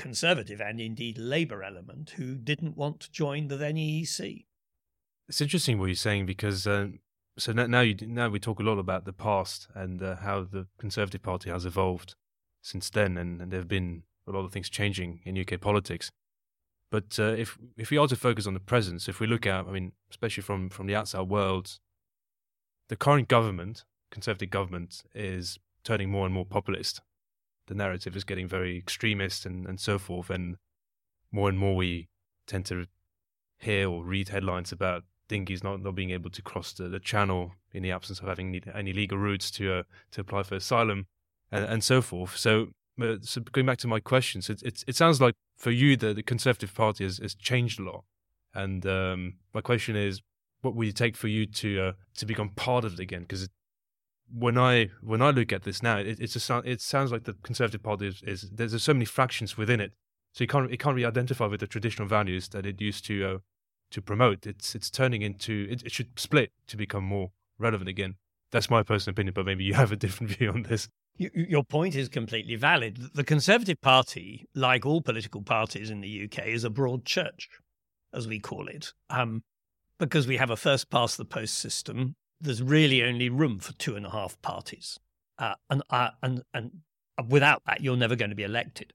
[0.00, 4.46] Conservative and indeed Labour element who didn't want to join the then EEC.
[5.28, 6.88] It's interesting what you're saying because uh,
[7.38, 10.66] so now you now we talk a lot about the past and uh, how the
[10.78, 12.14] Conservative Party has evolved
[12.62, 16.10] since then, and, and there have been a lot of things changing in UK politics.
[16.90, 19.70] But uh, if if we also focus on the present, if we look at, I
[19.70, 21.78] mean, especially from from the outside world,
[22.88, 27.02] the current government, conservative government, is turning more and more populist.
[27.70, 30.56] The narrative is getting very extremist and, and so forth, and
[31.30, 32.08] more and more we
[32.44, 32.86] tend to
[33.58, 37.52] hear or read headlines about dinghies not, not being able to cross the, the channel
[37.72, 41.06] in the absence of having any legal routes to uh, to apply for asylum
[41.52, 42.36] and, and so forth.
[42.36, 45.96] So uh, so going back to my questions, it, it, it sounds like for you
[45.96, 48.02] the, the Conservative Party has, has changed a lot.
[48.52, 50.22] And um, my question is,
[50.62, 53.22] what would it take for you to uh, to become part of it again?
[53.22, 53.48] Because
[54.32, 57.34] when I when I look at this now, it, it's a, it sounds like the
[57.42, 59.92] Conservative Party is, is there's so many fractions within it,
[60.32, 63.24] so you can't it can't really identify with the traditional values that it used to
[63.24, 63.38] uh,
[63.90, 64.46] to promote.
[64.46, 68.14] It's it's turning into it, it should split to become more relevant again.
[68.52, 70.88] That's my personal opinion, but maybe you have a different view on this.
[71.16, 72.98] Your point is completely valid.
[73.14, 77.48] The Conservative Party, like all political parties in the UK, is a broad church,
[78.14, 78.94] as we call it.
[79.10, 79.42] Um,
[79.98, 83.96] because we have a first past the post system, there's really only room for two
[83.96, 84.98] and a half parties.
[85.38, 86.82] Uh, and, uh, and, and
[87.28, 88.92] without that, you're never going to be elected.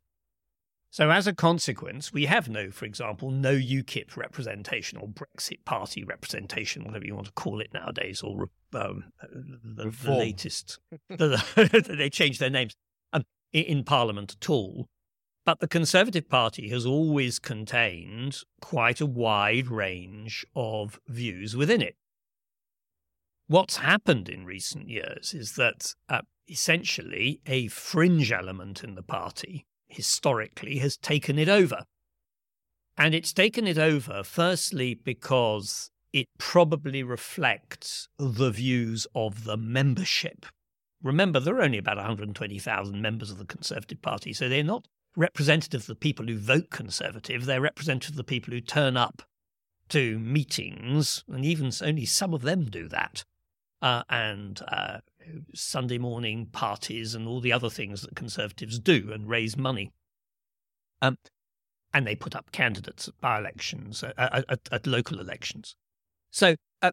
[0.96, 6.06] So, as a consequence, we have no, for example, no UKIP representation or Brexit Party
[6.06, 10.80] representation, whatever you want to call it nowadays, or um, the, the, latest.
[11.10, 12.76] the, they changed their names
[13.12, 14.88] um, in Parliament at all.
[15.46, 21.98] But the Conservative Party has always contained quite a wide range of views within it.
[23.48, 29.68] What's happened in recent years is that uh, essentially a fringe element in the party
[29.88, 31.84] historically has taken it over.
[32.98, 40.48] And it's taken it over, firstly, because it probably reflects the views of the membership.
[41.04, 45.82] Remember, there are only about 120,000 members of the Conservative Party, so they're not representative
[45.82, 49.22] of the people who vote Conservative, they're representative of the people who turn up
[49.90, 53.24] to meetings, and even only some of them do that.
[53.82, 54.98] Uh, and uh,
[55.54, 59.92] Sunday morning parties and all the other things that Conservatives do and raise money.
[61.02, 61.18] Um,
[61.94, 65.76] and they put up candidates at by elections, uh, at, at, at, local elections.
[66.32, 66.92] So uh,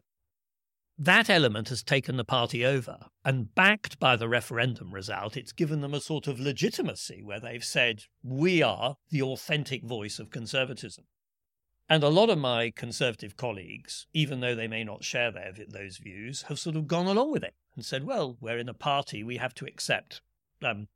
[0.97, 3.07] that element has taken the party over.
[3.25, 7.63] And backed by the referendum result, it's given them a sort of legitimacy where they've
[7.63, 11.05] said, we are the authentic voice of conservatism.
[11.89, 15.97] And a lot of my conservative colleagues, even though they may not share their, those
[15.97, 19.23] views, have sort of gone along with it and said, well, we're in a party,
[19.23, 20.21] we have to accept
[20.63, 20.87] um,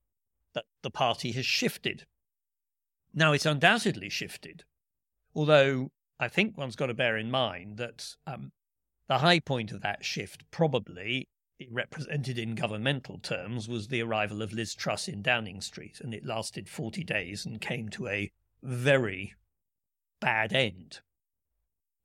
[0.53, 2.05] that the party has shifted.
[3.13, 4.63] Now, it's undoubtedly shifted,
[5.35, 8.51] although I think one's got to bear in mind that um,
[9.07, 11.27] the high point of that shift, probably
[11.69, 16.25] represented in governmental terms, was the arrival of Liz Truss in Downing Street, and it
[16.25, 18.31] lasted 40 days and came to a
[18.63, 19.33] very
[20.19, 21.01] bad end.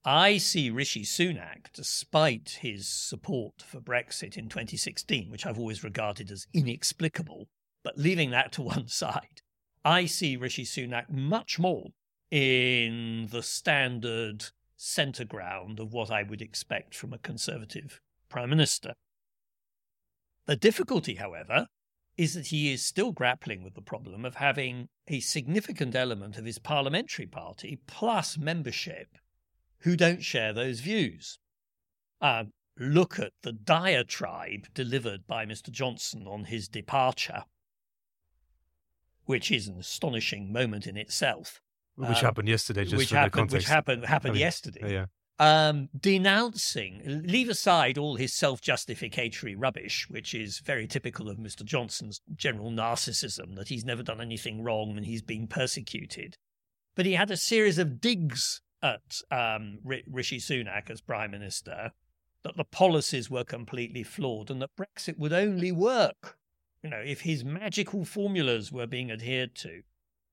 [0.04, 6.30] I see Rishi Sunak, despite his support for Brexit in 2016, which I've always regarded
[6.30, 7.48] as inexplicable,
[7.84, 9.42] but leaving that to one side,
[9.84, 11.90] I see Rishi Sunak much more
[12.30, 14.46] in the standard
[14.76, 18.94] centre ground of what I would expect from a Conservative Prime Minister.
[20.46, 21.68] The difficulty, however,
[22.16, 26.44] is that he is still grappling with the problem of having a significant element of
[26.44, 29.08] his parliamentary party plus membership
[29.80, 31.38] who don't share those views.
[32.20, 32.44] Uh,
[32.78, 35.70] look at the diatribe delivered by Mr.
[35.70, 37.44] Johnson on his departure,
[39.24, 41.60] which is an astonishing moment in itself.
[41.96, 43.54] Which um, happened yesterday, just which happened, the context.
[43.54, 44.92] which happened happened I mean, yesterday.
[44.92, 45.06] Yeah.
[45.38, 51.64] Um, denouncing, leave aside all his self-justificatory rubbish, which is very typical of Mr.
[51.64, 56.36] Johnson's general narcissism that he's never done anything wrong and he's been persecuted.
[56.94, 61.92] But he had a series of digs at um, Rishi Sunak as prime minister
[62.42, 66.36] that the policies were completely flawed and that Brexit would only work,
[66.82, 69.82] you know, if his magical formulas were being adhered to,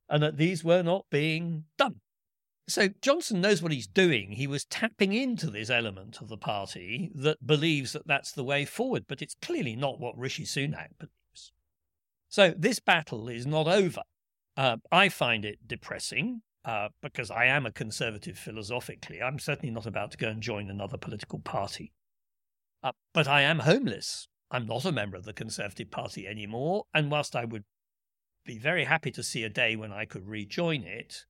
[0.10, 2.02] and that these were not being done.
[2.70, 4.34] So Johnson knows what he's doing.
[4.34, 8.64] He was tapping into this element of the party that believes that that's the way
[8.64, 11.52] forward, but it's clearly not what Rishi Sunak believes.
[12.28, 14.04] So this battle is not over.
[14.56, 19.20] Uh, I find it depressing uh, because I am a conservative philosophically.
[19.20, 21.92] I'm certainly not about to go and join another political party.
[22.84, 24.28] Uh, but I am homeless.
[24.52, 26.86] I'm not a member of the Conservative Party anymore.
[26.94, 27.64] And whilst I would
[28.46, 31.26] be very happy to see a day when I could rejoin it,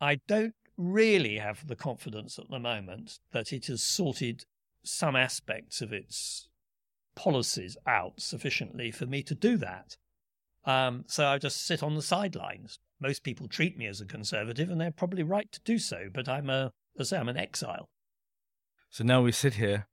[0.00, 4.44] I don't really have the confidence at the moment that it has sorted
[4.82, 6.48] some aspects of its
[7.14, 9.96] policies out sufficiently for me to do that.
[10.64, 12.78] Um, so I just sit on the sidelines.
[13.00, 16.08] Most people treat me as a conservative, and they're probably right to do so.
[16.12, 17.88] But I'm a, as I say, I'm an exile.
[18.90, 19.86] So now we sit here,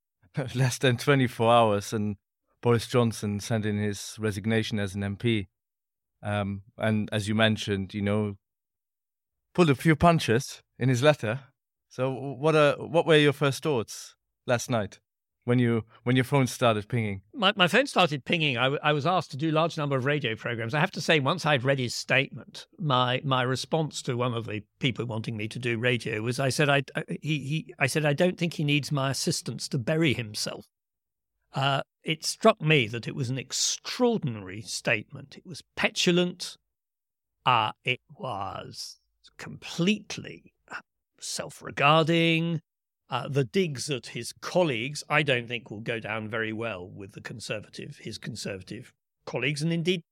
[0.54, 2.16] less than 24 hours, and
[2.60, 5.48] Boris Johnson sent in his resignation as an MP.
[6.22, 8.36] Um, and as you mentioned, you know,
[9.54, 11.40] pulled a few punches in his letter.
[11.88, 14.14] So, what are what were your first thoughts
[14.46, 14.98] last night
[15.44, 17.22] when you when your phone started pinging?
[17.34, 18.56] My my phone started pinging.
[18.56, 20.74] I, w- I was asked to do large number of radio programs.
[20.74, 24.46] I have to say, once I'd read his statement, my my response to one of
[24.46, 26.82] the people wanting me to do radio was, I said, I
[27.20, 30.66] he he I said I don't think he needs my assistance to bury himself.
[31.54, 35.36] Uh, it struck me that it was an extraordinary statement.
[35.36, 36.56] It was petulant.
[37.44, 39.01] Uh, it was
[39.36, 40.80] completely uh,
[41.20, 42.60] self regarding.
[43.10, 47.12] Uh, the digs at his colleagues, I don't think, will go down very well with
[47.12, 48.94] the conservative, his conservative
[49.26, 49.60] colleagues.
[49.60, 50.02] And indeed,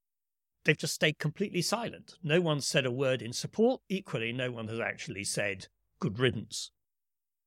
[0.64, 2.16] they've just stayed completely silent.
[2.22, 3.80] No one said a word in support.
[3.88, 6.72] Equally, no one has actually said good riddance.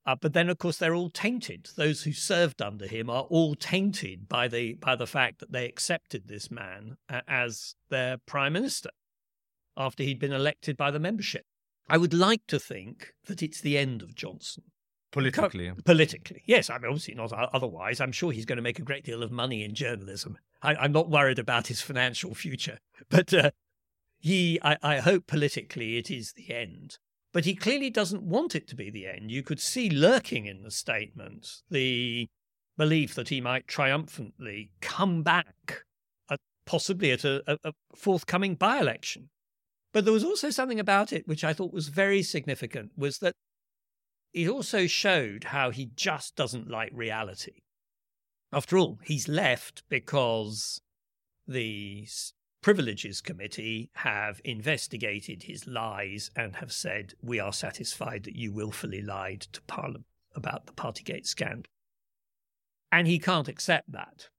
[0.06, 1.70] Uh, but then, of course, they're all tainted.
[1.76, 5.66] Those who served under him are all tainted by the by the fact that they
[5.66, 6.98] accepted this man
[7.28, 8.90] as their prime minister
[9.78, 11.46] after he'd been elected by the membership.
[11.90, 14.64] I would like to think that it's the end of Johnson.
[15.12, 15.72] Politically.
[15.86, 16.42] Politically.
[16.46, 18.02] Yes, I mean, obviously not otherwise.
[18.02, 20.38] I'm sure he's going to make a great deal of money in journalism.
[20.62, 22.80] I, am not worried about his financial future.
[23.10, 23.52] But uh,
[24.20, 26.98] he, I, I hope politically it is the end.
[27.32, 29.30] But he clearly doesn't want it to be the end.
[29.30, 32.30] You could see lurking in the statement the
[32.78, 35.84] belief that he might triumphantly come back,
[36.30, 39.30] at, possibly at a, a, a forthcoming by election.
[39.94, 43.34] But there was also something about it which I thought was very significant was that
[44.34, 47.62] it also showed how he just doesn't like reality.
[48.52, 50.82] After all, he's left because
[51.48, 52.08] the
[52.62, 59.02] Privileges Committee have investigated his lies and have said, We are satisfied that you willfully
[59.02, 61.70] lied to Parliament about the Partygate scandal.
[62.92, 64.30] And he can't accept that.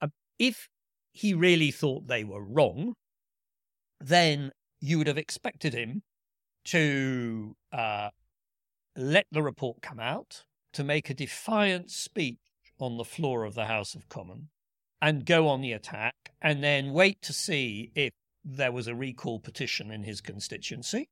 [0.00, 0.68] Uh, if
[1.12, 2.94] he really thought they were wrong,
[4.00, 4.50] then
[4.82, 6.02] you would have expected him
[6.64, 8.10] to uh,
[8.96, 12.38] let the report come out, to make a defiant speech
[12.78, 14.48] on the floor of the House of Commons
[15.00, 18.12] and go on the attack and then wait to see if
[18.44, 21.08] there was a recall petition in his constituency.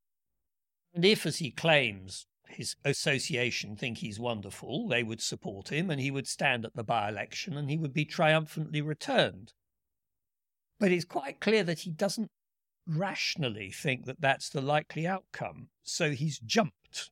[0.92, 6.00] And if, as he claims, his association think he's wonderful, they would support him and
[6.00, 9.52] he would stand at the by election and he would be triumphantly returned.
[10.80, 12.30] But it's quite clear that he doesn't
[12.90, 15.68] rationally think that that's the likely outcome.
[15.82, 17.10] So he's jumped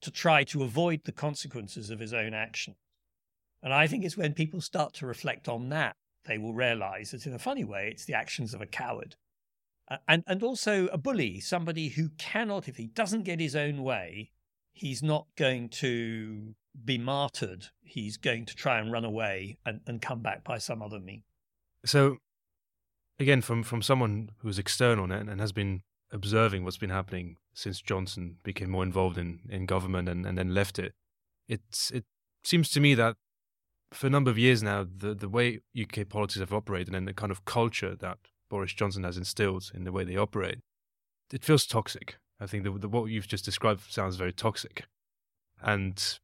[0.00, 2.76] to try to avoid the consequences of his own action.
[3.62, 5.96] And I think it's when people start to reflect on that,
[6.26, 9.16] they will realize that in a funny way, it's the actions of a coward.
[10.06, 14.30] and, and also a bully, somebody who cannot, if he doesn't get his own way,
[14.72, 16.54] he's not going to
[16.84, 17.66] be martyred.
[17.82, 21.24] He's going to try and run away and, and come back by some other means.
[21.84, 22.18] So,
[23.18, 27.80] again, from, from someone who's external and, and has been observing what's been happening since
[27.80, 30.92] Johnson became more involved in, in government and, and then left it,
[31.48, 32.04] it's, it
[32.44, 33.16] seems to me that
[33.92, 37.14] for a number of years now, the, the way UK politics have operated and the
[37.14, 38.18] kind of culture that
[38.50, 40.58] Boris Johnson has instilled in the way they operate,
[41.32, 42.16] it feels toxic.
[42.40, 44.84] I think the, the, what you've just described sounds very toxic.
[45.62, 46.18] And,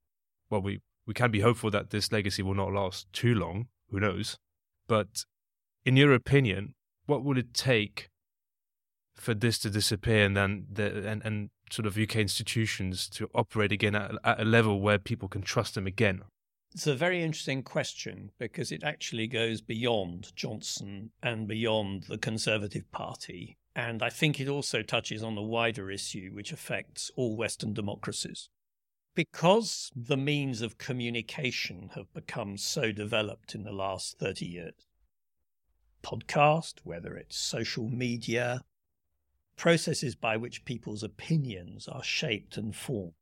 [0.50, 3.68] well, we, we can be hopeful that this legacy will not last too long.
[3.90, 4.38] Who knows?
[4.86, 5.24] But
[5.84, 6.73] in your opinion,
[7.06, 8.10] what would it take
[9.14, 13.72] for this to disappear and then the, and, and sort of UK institutions to operate
[13.72, 16.22] again at, at a level where people can trust them again?
[16.72, 22.90] It's a very interesting question because it actually goes beyond Johnson and beyond the Conservative
[22.90, 23.56] Party.
[23.76, 28.48] And I think it also touches on the wider issue which affects all Western democracies.
[29.14, 34.74] Because the means of communication have become so developed in the last 30 years,
[36.04, 38.62] podcast, whether it's social media,
[39.56, 43.14] processes by which people's opinions are shaped and formed.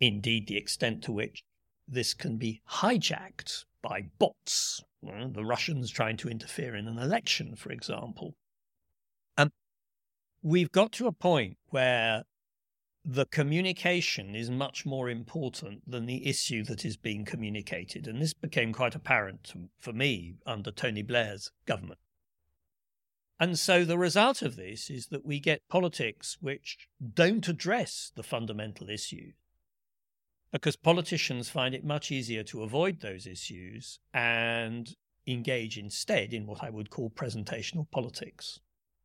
[0.00, 1.44] Indeed, the extent to which
[1.86, 7.56] this can be hijacked by bots, eh, the Russians trying to interfere in an election,
[7.56, 8.34] for example.
[9.36, 9.50] And
[10.42, 12.24] we've got to a point where
[13.04, 18.06] the communication is much more important than the issue that is being communicated.
[18.06, 21.98] And this became quite apparent for me under Tony Blair's government.
[23.40, 28.22] And so the result of this is that we get politics which don't address the
[28.22, 29.34] fundamental issues
[30.52, 34.94] because politicians find it much easier to avoid those issues and
[35.26, 38.60] engage instead in what I would call presentational politics,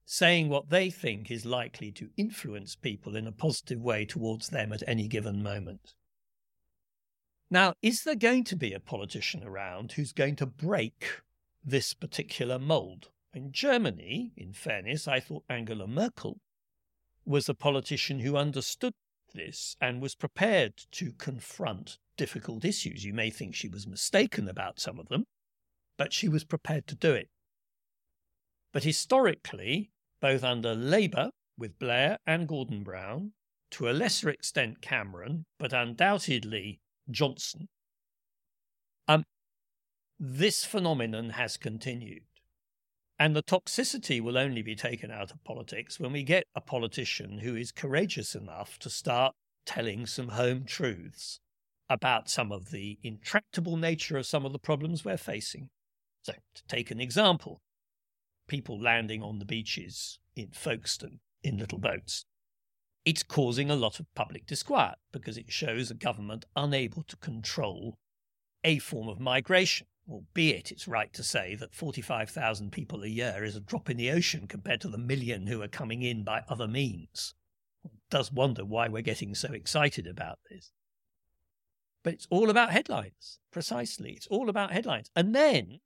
[0.10, 4.72] saying what they think is likely to influence people in a positive way towards them
[4.72, 5.94] at any given moment.
[7.52, 11.22] Now, is there going to be a politician around who's going to break
[11.62, 13.10] this particular mold?
[13.34, 16.40] In Germany, in fairness, I thought Angela Merkel
[17.26, 18.94] was a politician who understood
[19.34, 23.04] this and was prepared to confront difficult issues.
[23.04, 25.26] You may think she was mistaken about some of them,
[25.98, 27.28] but she was prepared to do it.
[28.72, 29.92] But historically,
[30.22, 33.34] both under Labour with Blair and Gordon Brown,
[33.72, 37.68] to a lesser extent Cameron, but undoubtedly Johnson,
[39.08, 39.24] um,
[40.20, 42.24] this phenomenon has continued.
[43.20, 47.40] And the toxicity will only be taken out of politics when we get a politician
[47.40, 49.34] who is courageous enough to start
[49.66, 51.40] telling some home truths
[51.90, 55.70] about some of the intractable nature of some of the problems we're facing.
[56.24, 57.62] So, to take an example,
[58.48, 62.26] people landing on the beaches in Folkestone in little boats.
[63.06, 67.98] It's causing a lot of public disquiet because it shows a government unable to control
[68.64, 73.56] a form of migration albeit it's right to say that 45,000 people a year is
[73.56, 76.68] a drop in the ocean compared to the million who are coming in by other
[76.68, 77.34] means.
[77.82, 80.72] One does wonder why we're getting so excited about this.
[82.04, 84.12] But it's all about headlines, precisely.
[84.12, 85.12] It's all about headlines.
[85.16, 85.80] And then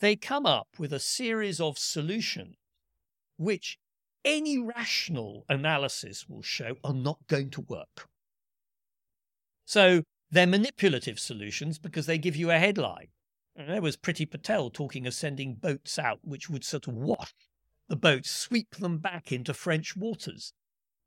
[0.00, 2.56] they come up with a series of solutions
[3.36, 3.78] which
[4.24, 8.08] any rational analysis will show are not going to work.
[9.64, 13.08] So they're manipulative solutions because they give you a headline.
[13.54, 17.32] And there was Priti Patel talking of sending boats out which would sort of wash
[17.88, 20.52] the boats, sweep them back into French waters.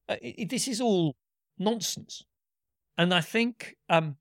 [0.07, 1.15] Uh, it, this is all
[1.57, 2.23] nonsense.
[2.97, 4.15] And I think um,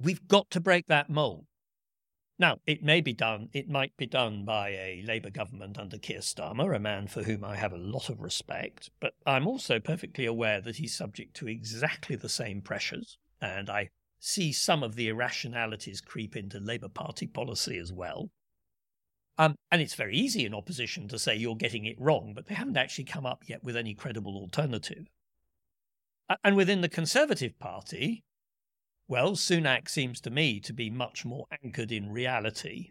[0.00, 1.46] we've got to break that mold.
[2.40, 6.20] Now, it may be done, it might be done by a Labour government under Keir
[6.20, 10.24] Starmer, a man for whom I have a lot of respect, but I'm also perfectly
[10.24, 13.88] aware that he's subject to exactly the same pressures, and I
[14.20, 18.30] see some of the irrationalities creep into Labour Party policy as well.
[19.36, 22.54] Um, and it's very easy in opposition to say you're getting it wrong, but they
[22.54, 25.06] haven't actually come up yet with any credible alternative.
[26.44, 28.24] And within the Conservative Party,
[29.10, 32.90] Well, Sunak seems to me to be much more anchored in reality,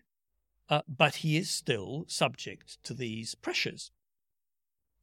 [0.68, 3.92] uh, but he is still subject to these pressures.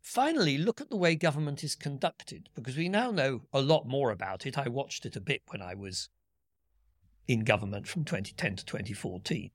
[0.01, 4.11] Finally, look at the way government is conducted, because we now know a lot more
[4.11, 4.59] about it.
[4.59, 6.09] I watched it a bit when I was
[7.29, 9.53] in government from 2010 to 2014.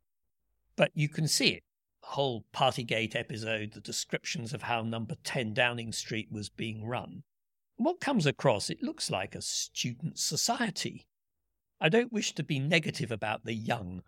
[0.77, 1.63] But you can see it.
[2.01, 7.23] The whole Partygate episode, the descriptions of how number 10 Downing Street was being run.
[7.75, 11.08] What comes across, it looks like a student society.
[11.81, 14.03] I don't wish to be negative about the young,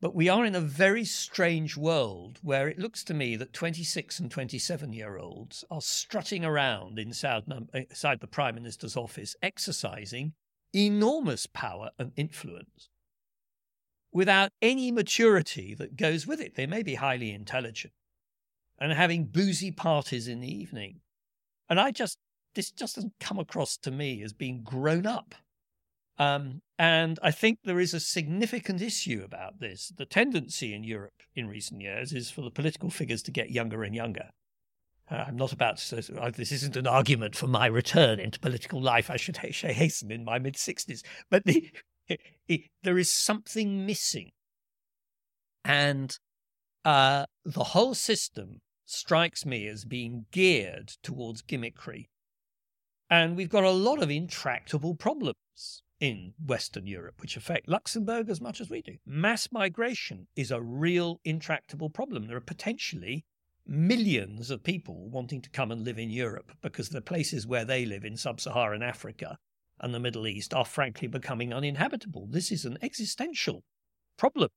[0.00, 4.18] but we are in a very strange world where it looks to me that 26
[4.18, 7.44] and 27 year olds are strutting around inside,
[7.74, 10.32] eh, inside the Prime Minister's office, exercising
[10.74, 12.88] enormous power and influence
[14.12, 16.54] without any maturity that goes with it.
[16.54, 17.92] They may be highly intelligent
[18.78, 21.00] and having boozy parties in the evening.
[21.68, 22.18] And I just,
[22.54, 25.34] this just doesn't come across to me as being grown up.
[26.20, 29.90] Um, and I think there is a significant issue about this.
[29.96, 33.82] The tendency in Europe in recent years is for the political figures to get younger
[33.82, 34.28] and younger.
[35.10, 38.82] Uh, I'm not about to uh, this isn't an argument for my return into political
[38.82, 39.08] life.
[39.10, 41.00] I should hasten in my mid 60s.
[41.30, 41.70] But the,
[42.82, 44.28] there is something missing.
[45.64, 46.18] And
[46.84, 52.08] uh, the whole system strikes me as being geared towards gimmickry.
[53.08, 58.40] And we've got a lot of intractable problems in Western Europe, which affect Luxembourg as
[58.40, 58.96] much as we do.
[59.04, 62.26] Mass migration is a real intractable problem.
[62.26, 63.24] There are potentially
[63.66, 67.84] millions of people wanting to come and live in Europe because the places where they
[67.84, 69.38] live in sub Saharan Africa
[69.78, 72.26] and the Middle East are frankly becoming uninhabitable.
[72.26, 73.62] This is an existential
[74.16, 74.48] problem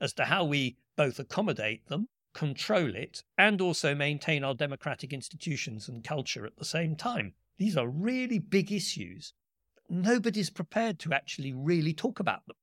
[0.00, 5.88] as to how we both accommodate them, control it, and also maintain our democratic institutions
[5.88, 7.34] and culture at the same time.
[7.56, 9.32] These are really big issues
[9.90, 12.56] nobody's prepared to actually really talk about them.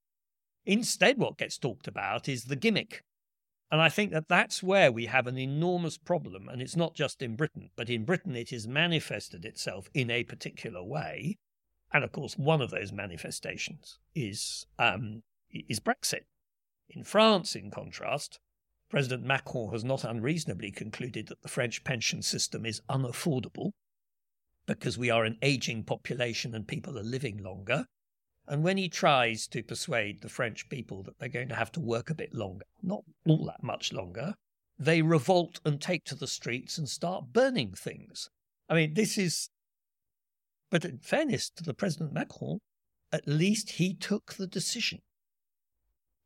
[0.65, 3.03] Instead, what gets talked about is the gimmick.
[3.69, 6.47] And I think that that's where we have an enormous problem.
[6.47, 10.23] And it's not just in Britain, but in Britain, it has manifested itself in a
[10.23, 11.37] particular way.
[11.93, 16.25] And of course, one of those manifestations is, um, is Brexit.
[16.89, 18.39] In France, in contrast,
[18.89, 23.71] President Macron has not unreasonably concluded that the French pension system is unaffordable
[24.67, 27.85] because we are an aging population and people are living longer.
[28.47, 31.79] And when he tries to persuade the French people that they're going to have to
[31.79, 34.35] work a bit longer, not all that much longer,
[34.77, 38.29] they revolt and take to the streets and start burning things.
[38.69, 39.49] I mean, this is.
[40.69, 42.59] But in fairness to the President Macron,
[43.11, 44.99] at least he took the decision.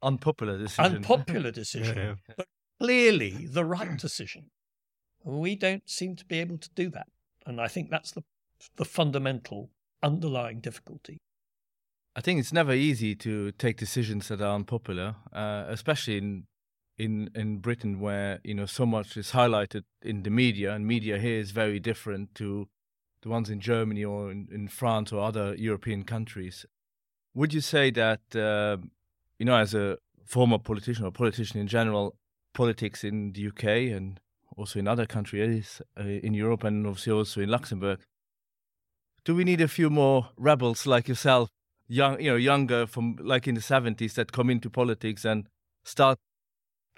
[0.01, 0.95] Unpopular decision.
[0.95, 1.97] Unpopular decision.
[1.97, 2.33] yeah, yeah.
[2.37, 2.47] But
[2.79, 4.49] clearly the right decision.
[5.23, 7.07] We don't seem to be able to do that.
[7.45, 8.23] And I think that's the,
[8.77, 9.69] the fundamental
[10.03, 11.17] underlying difficulty.
[12.15, 16.45] I think it's never easy to take decisions that are unpopular, uh, especially in
[16.97, 21.17] in in Britain, where you know so much is highlighted in the media, and media
[21.17, 22.67] here is very different to
[23.21, 26.65] the ones in Germany or in, in France or other European countries.
[27.33, 28.77] Would you say that uh,
[29.41, 32.15] you know, as a former politician or politician in general,
[32.53, 34.19] politics in the UK and
[34.55, 37.99] also in other countries uh, in Europe and obviously also in Luxembourg.
[39.23, 41.49] Do we need a few more rebels like yourself,
[41.87, 45.47] young, you know, younger from like in the seventies that come into politics and
[45.83, 46.17] start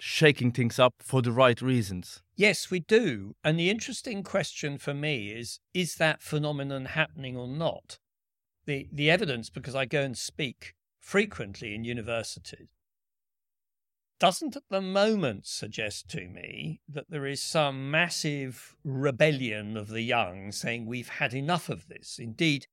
[0.00, 2.22] shaking things up for the right reasons?
[2.36, 3.34] Yes, we do.
[3.44, 7.98] And the interesting question for me is: is that phenomenon happening or not?
[8.64, 12.68] The the evidence, because I go and speak frequently in universities,
[14.20, 20.02] doesn't at the moment suggest to me that there is some massive rebellion of the
[20.02, 22.18] young saying we've had enough of this.
[22.18, 22.66] Indeed,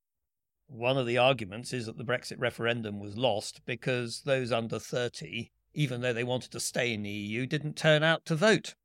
[0.68, 5.52] one of the arguments is that the Brexit referendum was lost because those under 30,
[5.74, 8.76] even though they wanted to stay in the EU, didn't turn out to vote.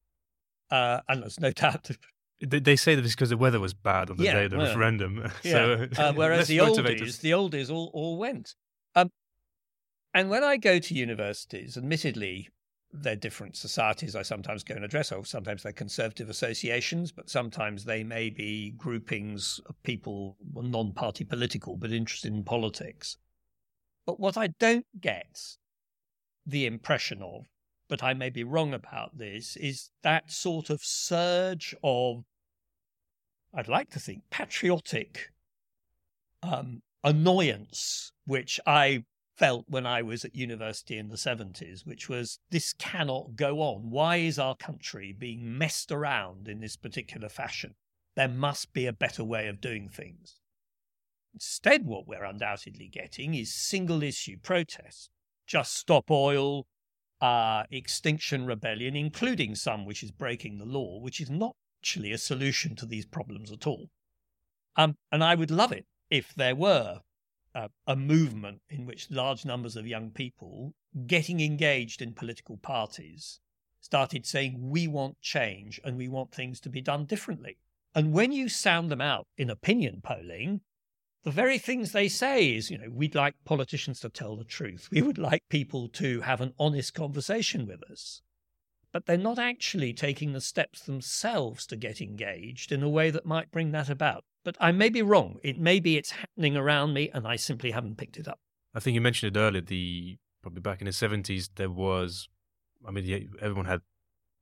[0.70, 1.90] Uh, and there's no doubt.
[2.40, 4.58] They say that it's because the weather was bad on the yeah, day of the
[4.58, 5.30] well, referendum.
[5.42, 5.86] Yeah.
[5.94, 8.54] so, uh, whereas the oldies, the oldies all, all went.
[10.16, 12.48] And when I go to universities, admittedly,
[12.90, 17.84] they're different societies I sometimes go and address, or sometimes they're conservative associations, but sometimes
[17.84, 23.18] they may be groupings of people non party political but interested in politics.
[24.06, 25.38] But what I don't get
[26.46, 27.44] the impression of,
[27.86, 32.24] but I may be wrong about this, is that sort of surge of,
[33.52, 35.30] I'd like to think, patriotic
[36.42, 39.04] um, annoyance, which I
[39.36, 43.90] felt when I was at university in the 70s, which was this cannot go on.
[43.90, 47.74] Why is our country being messed around in this particular fashion?
[48.14, 50.40] There must be a better way of doing things.
[51.34, 55.10] Instead, what we're undoubtedly getting is single issue protests.
[55.46, 56.66] Just stop oil,
[57.20, 62.18] uh, Extinction Rebellion, including some which is breaking the law, which is not actually a
[62.18, 63.90] solution to these problems at all.
[64.76, 67.00] Um, and I would love it if there were
[67.86, 70.74] a, movement in which large numbers of young people
[71.06, 73.40] getting engaged in political parties
[73.80, 77.56] started saying, we want change and we want things to be done differently.
[77.94, 80.60] And when you sound them out in opinion polling,
[81.24, 84.88] the very things they say is, you know, we'd like politicians to tell the truth.
[84.92, 88.22] We would like people to have an honest conversation with us.
[88.92, 93.26] But they're not actually taking the steps themselves to get engaged in a way that
[93.26, 94.24] might bring that about.
[94.46, 95.40] But I may be wrong.
[95.42, 98.38] It may be it's happening around me and I simply haven't picked it up.
[98.76, 99.60] I think you mentioned it earlier.
[99.60, 102.28] The probably back in the seventies, there was,
[102.86, 103.80] I mean, everyone had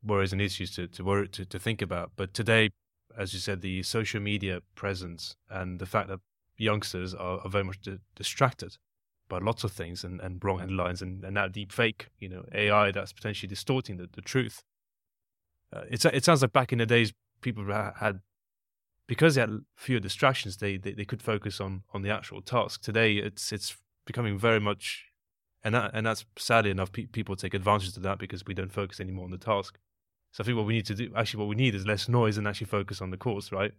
[0.05, 2.13] worries and issues to to worry to, to think about.
[2.17, 2.69] But today,
[3.17, 6.21] as you said, the social media presence and the fact that
[6.59, 8.77] youngsters are, are very much di- distracted
[9.31, 12.45] by lots of things and, and wrong headlines and, and now deep fake, you know,
[12.55, 14.63] AI that's potentially distorting the, the truth.
[15.73, 18.21] Uh, it's, it sounds like back in the days, people had,
[19.07, 22.83] because they had fewer distractions, they, they, they could focus on, on the actual task.
[22.83, 23.77] Today, it's, it's
[24.07, 25.07] becoming very much,
[25.63, 28.73] and that, and that's sadly enough, pe- people take advantage of that because we don't
[28.73, 29.79] focus anymore on the task.
[30.33, 32.39] So I think what we need to do, actually, what we need is less noise
[32.39, 33.73] and actually focus on the course, right?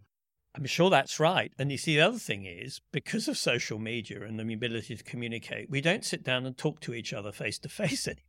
[0.54, 1.52] I'm sure that's right.
[1.58, 5.04] And you see, the other thing is because of social media and the ability to
[5.04, 8.22] communicate, we don't sit down and talk to each other face to face anymore.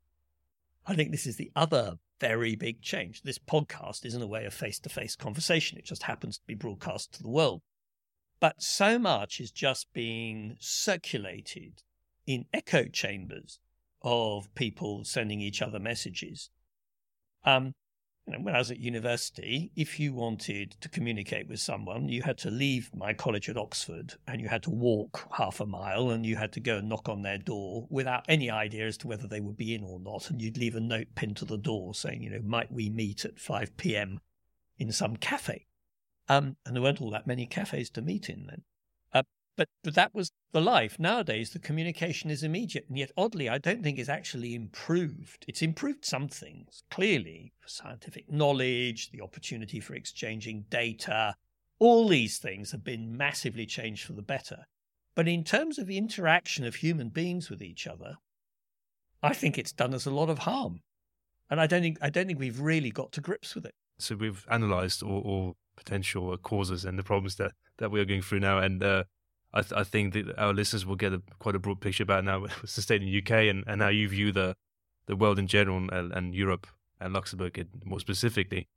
[0.85, 3.21] I think this is the other very big change.
[3.21, 6.55] This podcast isn't a way of face to face conversation, it just happens to be
[6.55, 7.61] broadcast to the world.
[8.39, 11.83] But so much is just being circulated
[12.25, 13.59] in echo chambers
[14.01, 16.49] of people sending each other messages.
[17.43, 17.73] Um,
[18.27, 22.51] when I was at university, if you wanted to communicate with someone, you had to
[22.51, 26.35] leave my college at Oxford and you had to walk half a mile and you
[26.35, 29.39] had to go and knock on their door without any idea as to whether they
[29.39, 30.29] would be in or not.
[30.29, 33.23] And you'd leave a note pinned to the door saying, you know, might we meet
[33.23, 34.19] at 5 p.m.
[34.77, 35.65] in some cafe?
[36.27, 38.63] Um, and there weren't all that many cafes to meet in then.
[39.57, 40.99] But, but that was the life.
[40.99, 42.85] Nowadays, the communication is immediate.
[42.87, 45.43] And yet, oddly, I don't think it's actually improved.
[45.47, 51.35] It's improved some things, clearly, for scientific knowledge, the opportunity for exchanging data.
[51.79, 54.65] All these things have been massively changed for the better.
[55.15, 58.17] But in terms of the interaction of human beings with each other,
[59.23, 60.81] I think it's done us a lot of harm.
[61.49, 63.73] And I don't think I don't think we've really got to grips with it.
[63.97, 68.23] So we've analysed all, all, potential causes and the problems that, that we are going
[68.23, 69.03] through now, and uh,
[69.53, 72.23] I, th- I think that our listeners will get a, quite a broad picture about
[72.23, 74.55] now what's the state in the UK and, and how you view the
[75.07, 76.67] the world in general and, and Europe
[76.99, 78.67] and Luxembourg more specifically.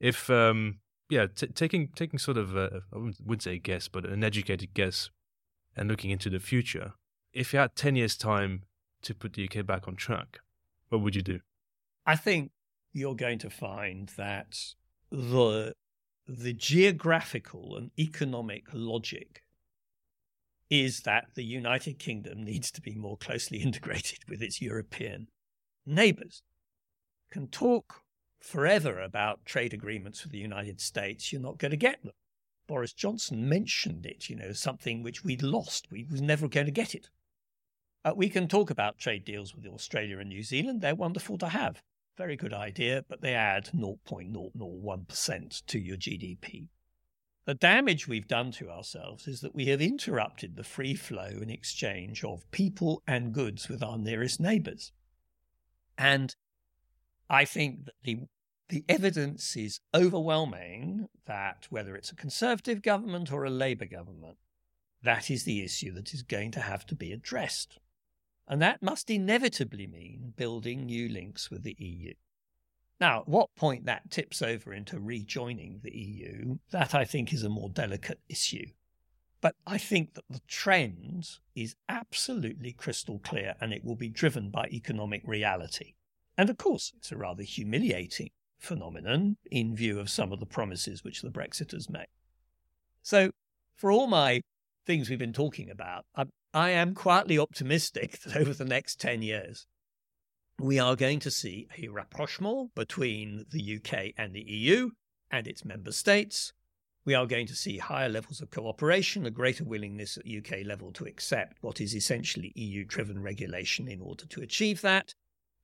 [0.00, 4.06] If um, yeah, t- taking taking sort of a, I wouldn't say a guess, but
[4.06, 5.10] an educated guess,
[5.76, 6.94] and looking into the future,
[7.32, 8.62] if you had ten years' time
[9.02, 10.40] to put the UK back on track,
[10.88, 11.40] what would you do?
[12.06, 12.52] I think
[12.92, 14.58] you're going to find that
[15.10, 15.74] the
[16.26, 19.42] the geographical and economic logic
[20.72, 25.28] is that the United Kingdom needs to be more closely integrated with its European
[25.84, 26.42] neighbours.
[27.30, 28.00] Can talk
[28.40, 32.12] forever about trade agreements with the United States, you're not going to get them.
[32.66, 35.88] Boris Johnson mentioned it, you know, something which we'd lost.
[35.90, 37.10] We was never going to get it.
[38.02, 40.80] Uh, we can talk about trade deals with Australia and New Zealand.
[40.80, 41.82] They're wonderful to have.
[42.16, 46.68] Very good idea, but they add 0.001% to your GDP.
[47.44, 51.50] The damage we've done to ourselves is that we have interrupted the free flow and
[51.50, 54.92] exchange of people and goods with our nearest neighbours.
[55.98, 56.36] And
[57.28, 58.20] I think that the,
[58.68, 64.38] the evidence is overwhelming that whether it's a Conservative government or a Labour government,
[65.02, 67.78] that is the issue that is going to have to be addressed.
[68.46, 72.14] And that must inevitably mean building new links with the EU.
[73.02, 77.42] Now, at what point that tips over into rejoining the EU, that I think is
[77.42, 78.66] a more delicate issue.
[79.40, 84.50] But I think that the trend is absolutely crystal clear and it will be driven
[84.50, 85.94] by economic reality.
[86.38, 88.30] And of course, it's a rather humiliating
[88.60, 92.06] phenomenon in view of some of the promises which the Brexiters made.
[93.02, 93.32] So,
[93.74, 94.42] for all my
[94.86, 99.22] things we've been talking about, I, I am quietly optimistic that over the next 10
[99.22, 99.66] years,
[100.62, 104.90] we are going to see a rapprochement between the UK and the EU
[105.28, 106.52] and its member states.
[107.04, 110.92] We are going to see higher levels of cooperation, a greater willingness at UK level
[110.92, 115.14] to accept what is essentially EU driven regulation in order to achieve that,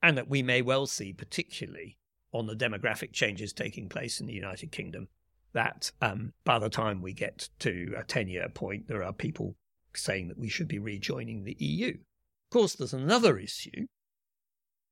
[0.03, 1.97] and that we may well see, particularly
[2.33, 5.07] on the demographic changes taking place in the United Kingdom,
[5.53, 9.55] that um, by the time we get to a 10 year point, there are people
[9.95, 11.91] saying that we should be rejoining the EU.
[11.91, 13.87] Of course, there's another issue,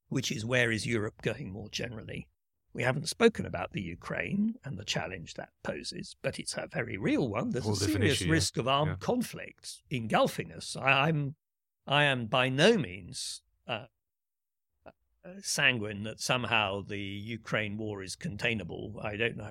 [0.09, 2.29] which is where is Europe going more generally?
[2.73, 6.99] We haven't spoken about the Ukraine and the challenge that poses, but it's a very
[6.99, 7.51] real one.
[7.51, 8.61] There's a serious issue, risk yeah.
[8.61, 8.97] of armed yeah.
[9.07, 10.77] conflict engulfing us.
[10.79, 11.37] I, am,
[11.87, 13.87] I am by no means uh,
[14.87, 14.91] uh,
[15.41, 19.01] sanguine that somehow the Ukraine war is containable.
[19.03, 19.51] I don't know.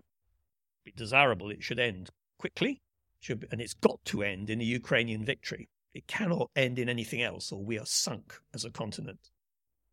[0.86, 2.84] It's desirable it should end quickly,
[3.20, 5.68] should, and it's got to end in a Ukrainian victory.
[5.96, 9.32] It cannot end in anything else, or we are sunk as a continent.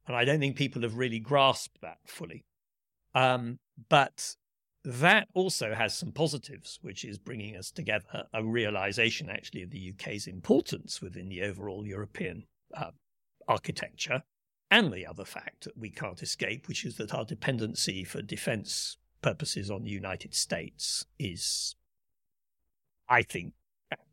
[0.06, 2.44] And I don't think people have really grasped that fully.
[3.14, 4.36] Um, but
[4.84, 9.92] that also has some positives, which is bringing us together a realization actually of the
[9.92, 12.44] UK's importance within the overall European
[12.74, 12.90] uh,
[13.46, 14.22] architecture,
[14.70, 18.96] and the other fact that we can't escape, which is that our dependency for defense
[19.20, 21.76] purposes on the United States is,
[23.08, 23.52] I think,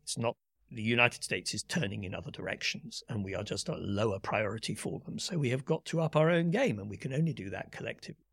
[0.02, 0.36] it's not.
[0.72, 4.74] The United States is turning in other directions, and we are just a lower priority
[4.74, 5.18] for them.
[5.18, 7.72] So we have got to up our own game, and we can only do that
[7.72, 8.24] collectively.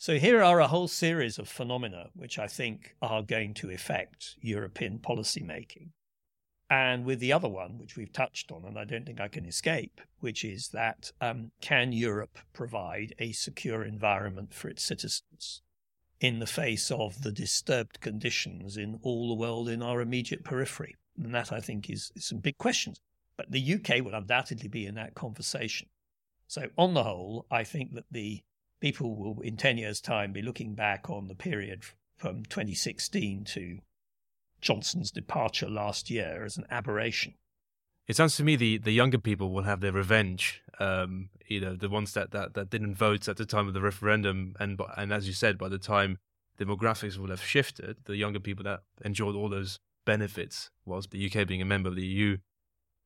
[0.00, 4.36] So here are a whole series of phenomena which I think are going to affect
[4.40, 5.90] European policymaking.
[6.70, 9.44] And with the other one, which we've touched on, and I don't think I can
[9.44, 15.60] escape, which is that um, can Europe provide a secure environment for its citizens
[16.18, 20.96] in the face of the disturbed conditions in all the world in our immediate periphery?
[21.22, 23.00] And that, I think, is, is some big questions.
[23.36, 25.88] But the UK will undoubtedly be in that conversation.
[26.46, 28.42] So, on the whole, I think that the
[28.80, 31.84] people will, in 10 years' time, be looking back on the period
[32.16, 33.78] from 2016 to
[34.60, 37.34] Johnson's departure last year as an aberration.
[38.06, 40.62] It sounds to me the, the younger people will have their revenge.
[40.80, 43.80] Um, you know, the ones that, that, that didn't vote at the time of the
[43.80, 46.18] referendum, and and as you said, by the time
[46.58, 51.46] demographics will have shifted, the younger people that enjoyed all those benefits, whilst the UK
[51.46, 52.38] being a member of the EU,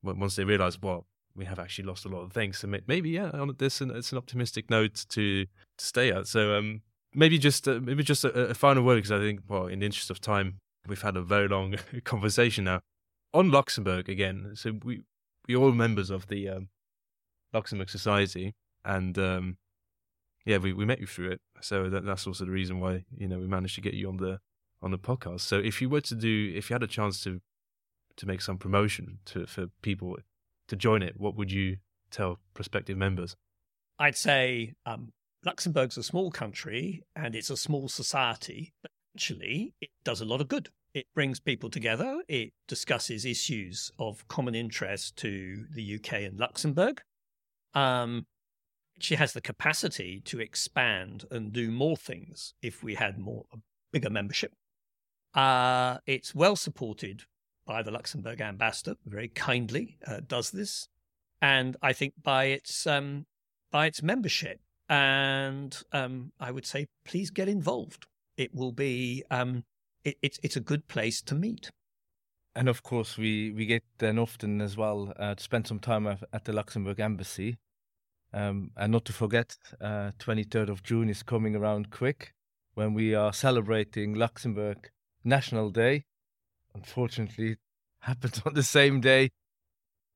[0.02, 2.58] once they realise, well, we have actually lost a lot of things.
[2.58, 6.26] So maybe yeah, on this it's an optimistic note to to stay at.
[6.26, 6.82] So um,
[7.14, 9.86] maybe just uh, maybe just a, a final word because I think well, in the
[9.86, 12.80] interest of time, we've had a very long conversation now
[13.32, 14.52] on Luxembourg again.
[14.54, 15.02] So we
[15.48, 16.68] we all members of the um,
[17.52, 19.56] Luxembourg Society, and um,
[20.44, 21.40] yeah, we, we met you through it.
[21.60, 24.18] So that, that's also the reason why you know we managed to get you on
[24.18, 24.38] the
[24.84, 25.40] on the podcast.
[25.40, 27.40] So if you were to do, if you had a chance to
[28.16, 30.16] to make some promotion to for people
[30.68, 31.78] to join it, what would you
[32.10, 33.34] tell prospective members?
[33.98, 35.12] I'd say um,
[35.44, 40.40] Luxembourg's a small country and it's a small society, but actually it does a lot
[40.40, 40.68] of good.
[40.92, 42.22] It brings people together.
[42.28, 47.02] It discusses issues of common interest to the UK and Luxembourg.
[47.74, 48.26] Um,
[49.00, 53.56] she has the capacity to expand and do more things if we had more a
[53.92, 54.52] bigger membership.
[55.34, 57.24] Uh, it's well supported
[57.66, 60.88] by the Luxembourg ambassador, very kindly uh, does this,
[61.40, 63.26] and I think by its um,
[63.70, 64.60] by its membership.
[64.88, 68.06] And um, I would say, please get involved.
[68.36, 69.64] It will be um,
[70.04, 71.70] it, it's it's a good place to meet.
[72.54, 76.06] And of course, we we get then often as well uh, to spend some time
[76.06, 77.58] at the Luxembourg embassy.
[78.32, 82.34] Um, and not to forget, uh, 23rd of June is coming around quick
[82.74, 84.90] when we are celebrating Luxembourg
[85.24, 86.04] National Day
[86.74, 87.56] unfortunately
[88.00, 89.30] happened on the same day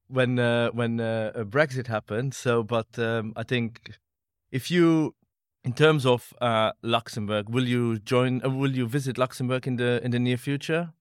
[0.09, 2.34] when uh, when uh, Brexit happened.
[2.34, 3.98] So, but um, I think
[4.50, 5.14] if you,
[5.64, 8.44] in terms of uh, Luxembourg, will you join?
[8.44, 10.92] Uh, will you visit Luxembourg in the in the near future?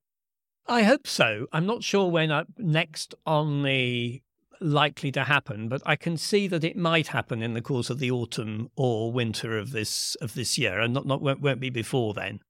[0.68, 1.47] I hope so.
[1.53, 4.22] I'm not sure when uh, next on the
[4.60, 7.99] likely to happen, but I can see that it might happen in the course of
[7.99, 11.70] the autumn or winter of this of this year, and not not won't, won't be
[11.70, 12.41] before then.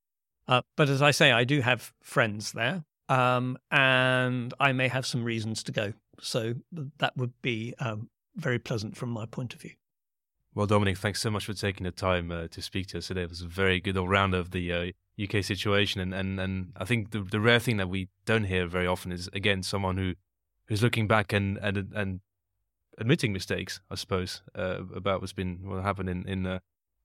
[0.48, 5.06] Uh, but as I say, I do have friends there, um, and I may have
[5.06, 5.94] some reasons to go.
[6.22, 6.56] So
[6.98, 9.72] that would be um, very pleasant from my point of view.
[10.56, 13.24] Well, Dominic, thanks so much for taking the time uh, to speak to us today.
[13.24, 14.92] It was a very good all round of the uh,
[15.22, 18.66] UK situation, and, and, and I think the the rare thing that we don't hear
[18.66, 20.16] very often is again someone who
[20.66, 22.22] who's looking back and and and
[22.98, 26.60] admitting mistakes, I suppose, uh, about what's been what happened in in uh,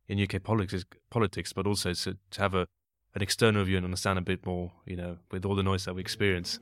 [0.08, 2.66] in UK politics, politics, but also to, to have a
[3.14, 5.94] an external view and understand a bit more, you know, with all the noise that
[5.94, 6.58] we experience,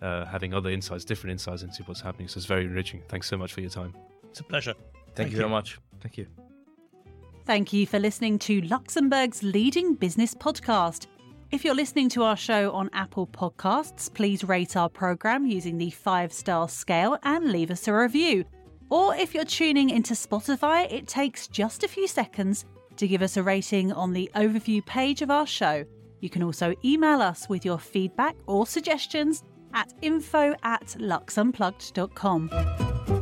[0.00, 2.28] uh, having other insights, different insights into what's happening.
[2.28, 3.02] So it's very enriching.
[3.08, 3.94] Thanks so much for your time.
[4.30, 4.74] It's a pleasure.
[4.74, 5.78] Thank, Thank you, you very much.
[6.00, 6.26] Thank you.
[7.44, 11.06] Thank you for listening to Luxembourg's leading business podcast.
[11.50, 15.90] If you're listening to our show on Apple Podcasts, please rate our programme using the
[15.90, 18.44] five star scale and leave us a review.
[18.88, 22.64] Or if you're tuning into Spotify, it takes just a few seconds
[22.96, 25.84] to give us a rating on the overview page of our show.
[26.20, 29.42] You can also email us with your feedback or suggestions
[29.74, 33.21] at info at luxunplugged.com.